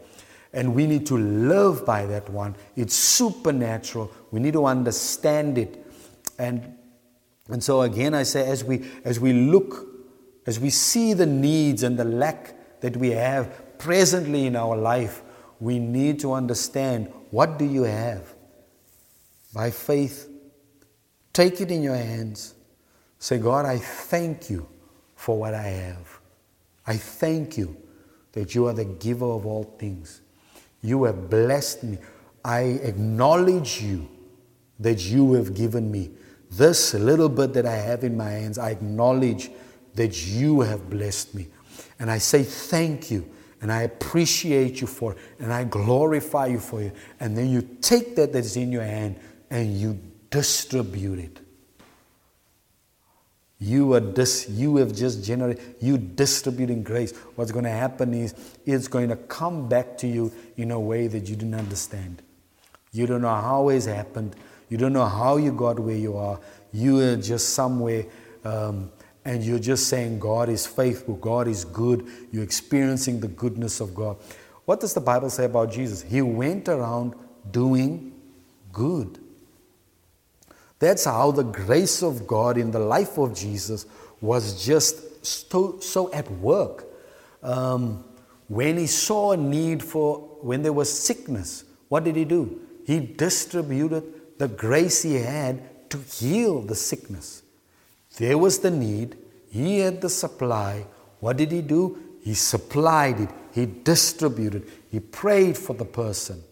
And 0.53 0.73
we 0.73 0.87
need 0.87 1.05
to 1.07 1.17
live 1.17 1.85
by 1.85 2.05
that 2.05 2.29
one. 2.29 2.55
It's 2.77 2.95
supernatural. 2.95 4.09
We 4.31 4.39
need 4.39 4.53
to 4.53 4.65
understand 4.67 5.57
it. 5.57 5.85
And, 6.39 6.73
and 7.49 7.61
so 7.61 7.81
again 7.81 8.13
I 8.13 8.23
say 8.23 8.49
as 8.49 8.63
we 8.63 8.89
as 9.03 9.19
we 9.19 9.33
look, 9.33 9.85
as 10.47 10.57
we 10.57 10.69
see 10.69 11.11
the 11.11 11.25
needs 11.25 11.83
and 11.83 11.99
the 11.99 12.05
lack 12.05 12.79
that 12.79 12.95
we 12.95 13.09
have 13.09 13.77
presently 13.77 14.45
in 14.45 14.55
our 14.55 14.77
life, 14.77 15.21
we 15.59 15.79
need 15.79 16.19
to 16.19 16.33
understand 16.33 17.11
what 17.31 17.57
do 17.57 17.65
you 17.65 17.83
have? 17.83 18.33
By 19.53 19.71
faith, 19.71 20.29
take 21.33 21.61
it 21.61 21.71
in 21.71 21.81
your 21.81 21.95
hands. 21.95 22.53
Say, 23.19 23.37
God, 23.37 23.65
I 23.65 23.77
thank 23.77 24.49
you 24.49 24.67
for 25.15 25.37
what 25.39 25.53
I 25.53 25.63
have. 25.63 26.19
I 26.85 26.97
thank 26.97 27.57
you 27.57 27.75
that 28.33 28.53
you 28.53 28.67
are 28.67 28.73
the 28.73 28.85
giver 28.85 29.25
of 29.25 29.45
all 29.45 29.63
things. 29.79 30.21
You 30.81 31.05
have 31.05 31.29
blessed 31.29 31.83
me. 31.83 31.97
I 32.43 32.61
acknowledge 32.83 33.81
you 33.81 34.07
that 34.79 35.03
you 35.05 35.33
have 35.33 35.55
given 35.55 35.89
me. 35.89 36.11
This 36.51 36.93
little 36.93 37.29
bit 37.29 37.53
that 37.53 37.65
I 37.65 37.75
have 37.75 38.03
in 38.03 38.15
my 38.15 38.29
hands, 38.29 38.59
I 38.59 38.71
acknowledge 38.71 39.49
that 39.95 40.27
you 40.27 40.61
have 40.61 40.89
blessed 40.89 41.33
me. 41.33 41.47
And 41.97 42.11
I 42.11 42.17
say 42.17 42.43
thank 42.43 43.09
you. 43.09 43.29
And 43.61 43.71
I 43.71 43.83
appreciate 43.83 44.81
you 44.81 44.87
for 44.87 45.13
it. 45.13 45.17
And 45.39 45.51
I 45.51 45.63
glorify 45.63 46.47
you 46.47 46.59
for 46.59 46.81
it. 46.81 46.95
And 47.19 47.37
then 47.37 47.49
you 47.49 47.61
take 47.81 48.15
that 48.15 48.33
that's 48.33 48.55
in 48.55 48.71
your 48.71 48.83
hand 48.83 49.17
and 49.49 49.75
you 49.75 49.99
distribute 50.29 51.19
it. 51.19 51.39
You 53.57 53.93
are 53.93 54.01
dis, 54.01 54.49
you 54.49 54.77
have 54.77 54.93
just 54.93 55.23
generated, 55.23 55.75
you 55.79 55.97
distributing 55.97 56.83
grace. 56.83 57.15
What's 57.35 57.51
going 57.51 57.63
to 57.63 57.71
happen 57.71 58.13
is 58.13 58.35
it's 58.65 58.87
going 58.87 59.09
to 59.09 59.15
come 59.15 59.69
back 59.69 59.97
to 59.99 60.07
you 60.07 60.31
in 60.57 60.71
a 60.71 60.79
way 60.79 61.07
that 61.07 61.29
you 61.29 61.35
didn't 61.35 61.55
understand. 61.55 62.21
You 62.91 63.07
don't 63.07 63.21
know 63.21 63.29
how 63.29 63.69
it's 63.69 63.85
happened. 63.85 64.35
You 64.69 64.77
don't 64.77 64.93
know 64.93 65.05
how 65.05 65.37
you 65.37 65.51
got 65.51 65.79
where 65.79 65.95
you 65.95 66.17
are. 66.17 66.39
You 66.73 66.99
are 66.99 67.15
just 67.15 67.49
somewhere 67.49 68.05
um, 68.43 68.91
and 69.25 69.43
you're 69.43 69.59
just 69.59 69.89
saying 69.89 70.19
God 70.19 70.49
is 70.49 70.67
faithful, 70.67 71.15
God 71.15 71.47
is 71.47 71.65
good. 71.65 72.07
You're 72.31 72.43
experiencing 72.43 73.19
the 73.19 73.27
goodness 73.27 73.79
of 73.79 73.95
God. 73.95 74.17
What 74.65 74.79
does 74.79 74.93
the 74.93 75.01
Bible 75.01 75.29
say 75.29 75.45
about 75.45 75.71
Jesus? 75.71 76.03
He 76.03 76.21
went 76.21 76.69
around 76.69 77.15
doing 77.51 78.13
good. 78.71 79.19
That's 80.79 81.05
how 81.05 81.31
the 81.31 81.43
grace 81.43 82.03
of 82.03 82.27
God 82.27 82.57
in 82.57 82.69
the 82.71 82.79
life 82.79 83.17
of 83.17 83.35
Jesus 83.35 83.85
was 84.21 84.63
just 84.63 85.25
so, 85.25 85.79
so 85.79 86.13
at 86.13 86.29
work. 86.31 86.85
Um, 87.41 88.03
when 88.47 88.77
he 88.77 88.85
saw 88.87 89.31
a 89.31 89.37
need 89.37 89.81
for, 89.81 90.19
when 90.41 90.61
there 90.61 90.73
was 90.73 90.91
sickness, 90.91 91.63
what 91.89 92.03
did 92.03 92.15
he 92.15 92.25
do? 92.25 92.61
He 92.85 92.99
distributed 92.99 94.03
the 94.37 94.47
grace 94.47 95.01
he 95.01 95.15
had 95.15 95.89
to 95.89 95.97
heal 95.97 96.61
the 96.61 96.75
sickness. 96.75 97.41
There 98.17 98.37
was 98.37 98.59
the 98.59 98.71
need, 98.71 99.17
he 99.49 99.79
had 99.79 100.01
the 100.01 100.09
supply. 100.09 100.85
What 101.19 101.37
did 101.37 101.51
he 101.51 101.61
do? 101.61 101.97
He 102.21 102.33
supplied 102.33 103.19
it, 103.19 103.29
he 103.53 103.65
distributed, 103.65 104.69
he 104.89 104.99
prayed 104.99 105.57
for 105.57 105.73
the 105.73 105.85
person. 105.85 106.43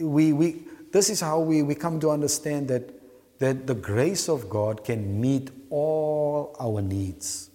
We, 0.00 0.32
we, 0.32 0.62
this 0.92 1.08
is 1.10 1.20
how 1.20 1.40
we, 1.40 1.62
we 1.62 1.74
come 1.74 2.00
to 2.00 2.10
understand 2.10 2.68
that 2.68 2.96
that 3.38 3.66
the 3.66 3.74
grace 3.74 4.28
of 4.28 4.48
God 4.48 4.84
can 4.84 5.20
meet 5.20 5.50
all 5.70 6.56
our 6.58 6.80
needs. 6.80 7.50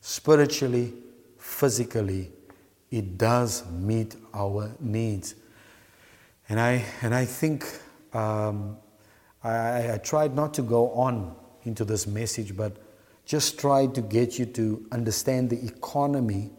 Spiritually, 0.00 0.92
physically, 1.38 2.30
it 2.90 3.18
does 3.18 3.68
meet 3.70 4.14
our 4.32 4.70
needs. 4.80 5.34
And 6.48 6.60
I, 6.60 6.84
and 7.02 7.14
I 7.14 7.24
think 7.24 7.66
um, 8.12 8.76
I, 9.42 9.94
I 9.94 9.98
tried 9.98 10.34
not 10.34 10.54
to 10.54 10.62
go 10.62 10.90
on 10.92 11.34
into 11.64 11.84
this 11.84 12.06
message, 12.06 12.56
but 12.56 12.76
just 13.24 13.58
try 13.58 13.86
to 13.86 14.00
get 14.00 14.38
you 14.38 14.46
to 14.46 14.86
understand 14.90 15.50
the 15.50 15.64
economy 15.66 16.50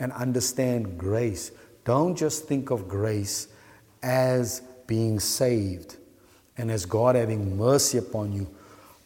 and 0.00 0.12
understand 0.12 0.98
grace. 0.98 1.52
Don't 1.84 2.16
just 2.16 2.46
think 2.46 2.70
of 2.70 2.88
grace 2.88 3.48
as 4.02 4.62
being 4.86 5.20
saved 5.20 5.96
and 6.56 6.70
as 6.70 6.84
God 6.84 7.14
having 7.14 7.56
mercy 7.56 7.98
upon 7.98 8.32
you, 8.32 8.48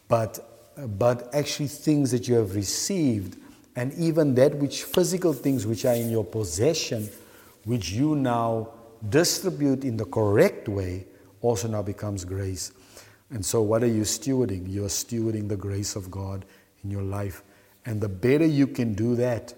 but, 0.07 0.73
but 0.97 1.33
actually 1.33 1.67
things 1.67 2.11
that 2.11 2.27
you 2.27 2.35
have 2.35 2.55
received, 2.55 3.37
and 3.75 3.93
even 3.93 4.33
that 4.35 4.55
which 4.55 4.83
physical 4.83 5.33
things 5.33 5.65
which 5.67 5.85
are 5.85 5.93
in 5.93 6.09
your 6.09 6.23
possession, 6.23 7.09
which 7.65 7.91
you 7.91 8.15
now 8.15 8.69
distribute 9.09 9.83
in 9.83 9.97
the 9.97 10.05
correct 10.05 10.67
way, 10.67 11.05
also 11.41 11.67
now 11.67 11.81
becomes 11.81 12.25
grace. 12.25 12.71
And 13.29 13.45
so, 13.45 13.61
what 13.61 13.83
are 13.83 13.87
you 13.87 14.03
stewarding? 14.03 14.65
You're 14.67 14.89
stewarding 14.89 15.49
the 15.49 15.57
grace 15.57 15.95
of 15.95 16.11
God 16.11 16.45
in 16.83 16.91
your 16.91 17.01
life. 17.01 17.43
And 17.85 17.99
the 17.99 18.09
better 18.09 18.45
you 18.45 18.67
can 18.67 18.93
do 18.93 19.15
that, 19.15 19.53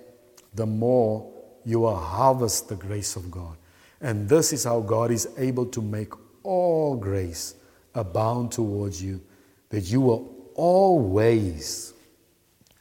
the 0.53 0.65
more 0.65 1.31
you 1.65 1.81
will 1.81 1.95
harvest 1.95 2.69
the 2.69 2.75
grace 2.75 3.15
of 3.15 3.29
God. 3.29 3.57
And 4.01 4.29
this 4.29 4.53
is 4.53 4.63
how 4.63 4.81
God 4.81 5.11
is 5.11 5.27
able 5.37 5.65
to 5.67 5.81
make 5.81 6.13
all 6.43 6.95
grace 6.95 7.55
abound 7.93 8.51
towards 8.51 9.01
you, 9.01 9.21
that 9.69 9.81
you 9.81 10.01
will 10.01 10.51
always 10.53 11.93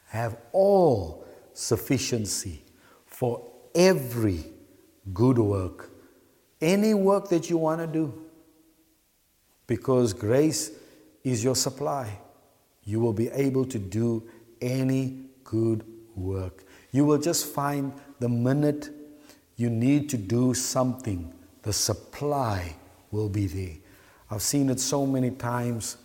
have 0.07 0.37
all 0.51 1.25
sufficiency 1.53 2.61
for 3.05 3.51
every 3.73 4.45
good 5.13 5.37
work, 5.37 5.91
any 6.61 6.93
work 6.93 7.29
that 7.29 7.49
you 7.49 7.57
want 7.57 7.81
to 7.81 7.87
do. 7.87 8.24
Because 9.67 10.13
grace 10.13 10.71
is 11.23 11.43
your 11.43 11.55
supply. 11.55 12.19
You 12.83 12.99
will 12.99 13.13
be 13.13 13.29
able 13.29 13.65
to 13.65 13.79
do 13.79 14.23
any 14.61 15.25
good 15.43 15.83
work. 16.15 16.63
You 16.91 17.05
will 17.05 17.17
just 17.17 17.47
find 17.47 17.93
the 18.19 18.29
minute 18.29 18.89
you 19.57 19.69
need 19.69 20.09
to 20.09 20.17
do 20.17 20.53
something, 20.53 21.33
the 21.61 21.73
supply 21.73 22.75
will 23.11 23.29
be 23.29 23.47
there. 23.47 23.75
I've 24.29 24.41
seen 24.41 24.69
it 24.69 24.79
so 24.79 25.05
many 25.05 25.31
times. 25.31 25.97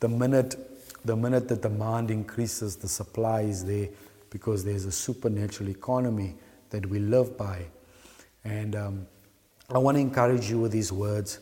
The 0.00 0.08
minute, 0.08 0.56
the 1.04 1.16
minute 1.16 1.48
the 1.48 1.56
demand 1.56 2.10
increases, 2.10 2.76
the 2.76 2.88
supply 2.88 3.42
is 3.42 3.64
there 3.64 3.88
because 4.30 4.64
there's 4.64 4.84
a 4.84 4.92
supernatural 4.92 5.70
economy 5.70 6.34
that 6.70 6.86
we 6.86 6.98
live 6.98 7.36
by. 7.36 7.64
And 8.44 8.76
um, 8.76 9.06
I 9.70 9.78
want 9.78 9.96
to 9.96 10.00
encourage 10.00 10.50
you 10.50 10.58
with 10.58 10.72
these 10.72 10.92
words. 10.92 11.40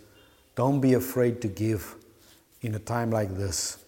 Don't 0.54 0.80
be 0.80 0.94
afraid 0.94 1.40
to 1.42 1.48
give 1.48 1.96
in 2.60 2.74
a 2.74 2.78
time 2.78 3.10
like 3.10 3.36
this. 3.36 3.78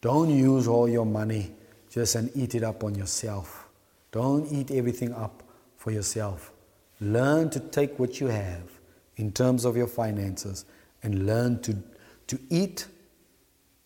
Don't 0.00 0.30
use 0.30 0.66
all 0.66 0.88
your 0.88 1.06
money 1.06 1.52
just 1.90 2.14
and 2.16 2.30
eat 2.34 2.54
it 2.54 2.62
up 2.62 2.82
on 2.82 2.94
yourself. 2.94 3.68
Don't 4.10 4.50
eat 4.52 4.70
everything 4.70 5.12
up 5.14 5.42
for 5.76 5.90
yourself. 5.90 6.52
Learn 7.00 7.50
to 7.50 7.60
take 7.60 7.98
what 7.98 8.20
you 8.20 8.26
have 8.26 8.62
in 9.16 9.32
terms 9.32 9.64
of 9.64 9.76
your 9.76 9.86
finances 9.86 10.64
and 11.02 11.26
learn 11.26 11.60
to, 11.62 11.76
to 12.26 12.38
eat 12.50 12.86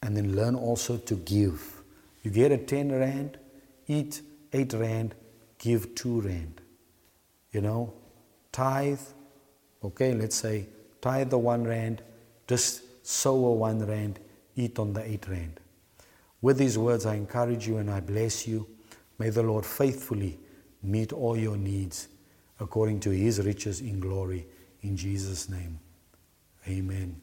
and 0.03 0.17
then 0.17 0.35
learn 0.35 0.55
also 0.55 0.97
to 0.97 1.15
give. 1.17 1.83
You 2.23 2.31
get 2.31 2.53
a 2.53 2.59
10 2.59 2.93
rand, 2.93 3.39
eat 3.87 4.23
8 4.53 4.73
rand, 4.75 5.15
give 5.59 5.95
2 5.95 6.21
rand. 6.23 6.61
You 7.53 7.61
know, 7.61 7.93
tithe, 8.53 9.01
okay, 9.83 10.15
let's 10.15 10.37
say 10.37 10.67
tithe 11.01 11.31
the 11.31 11.39
1 11.39 11.65
rand, 11.65 12.03
just 12.47 13.07
sow 13.07 13.47
a 13.47 13.53
1 13.53 13.87
rand, 13.87 14.21
eat 14.57 14.79
on 14.79 14.93
the 14.93 15.03
8 15.03 15.29
rand. 15.29 15.61
With 16.41 16.59
these 16.59 16.79
words, 16.79 17.07
I 17.07 17.15
encourage 17.15 17.67
you 17.67 17.79
and 17.79 17.91
I 17.91 18.01
bless 18.01 18.47
you. 18.47 18.69
May 19.19 19.31
the 19.31 19.43
Lord 19.43 19.67
faithfully 19.67 20.39
meet 20.83 21.13
all 21.13 21.37
your 21.37 21.57
needs 21.57 22.09
according 22.61 23.01
to 23.01 23.11
his 23.11 23.45
riches 23.45 23.81
in 23.81 24.01
glory. 24.01 24.47
In 24.83 24.97
Jesus' 24.97 25.49
name. 25.49 25.81
Amen. 26.67 27.21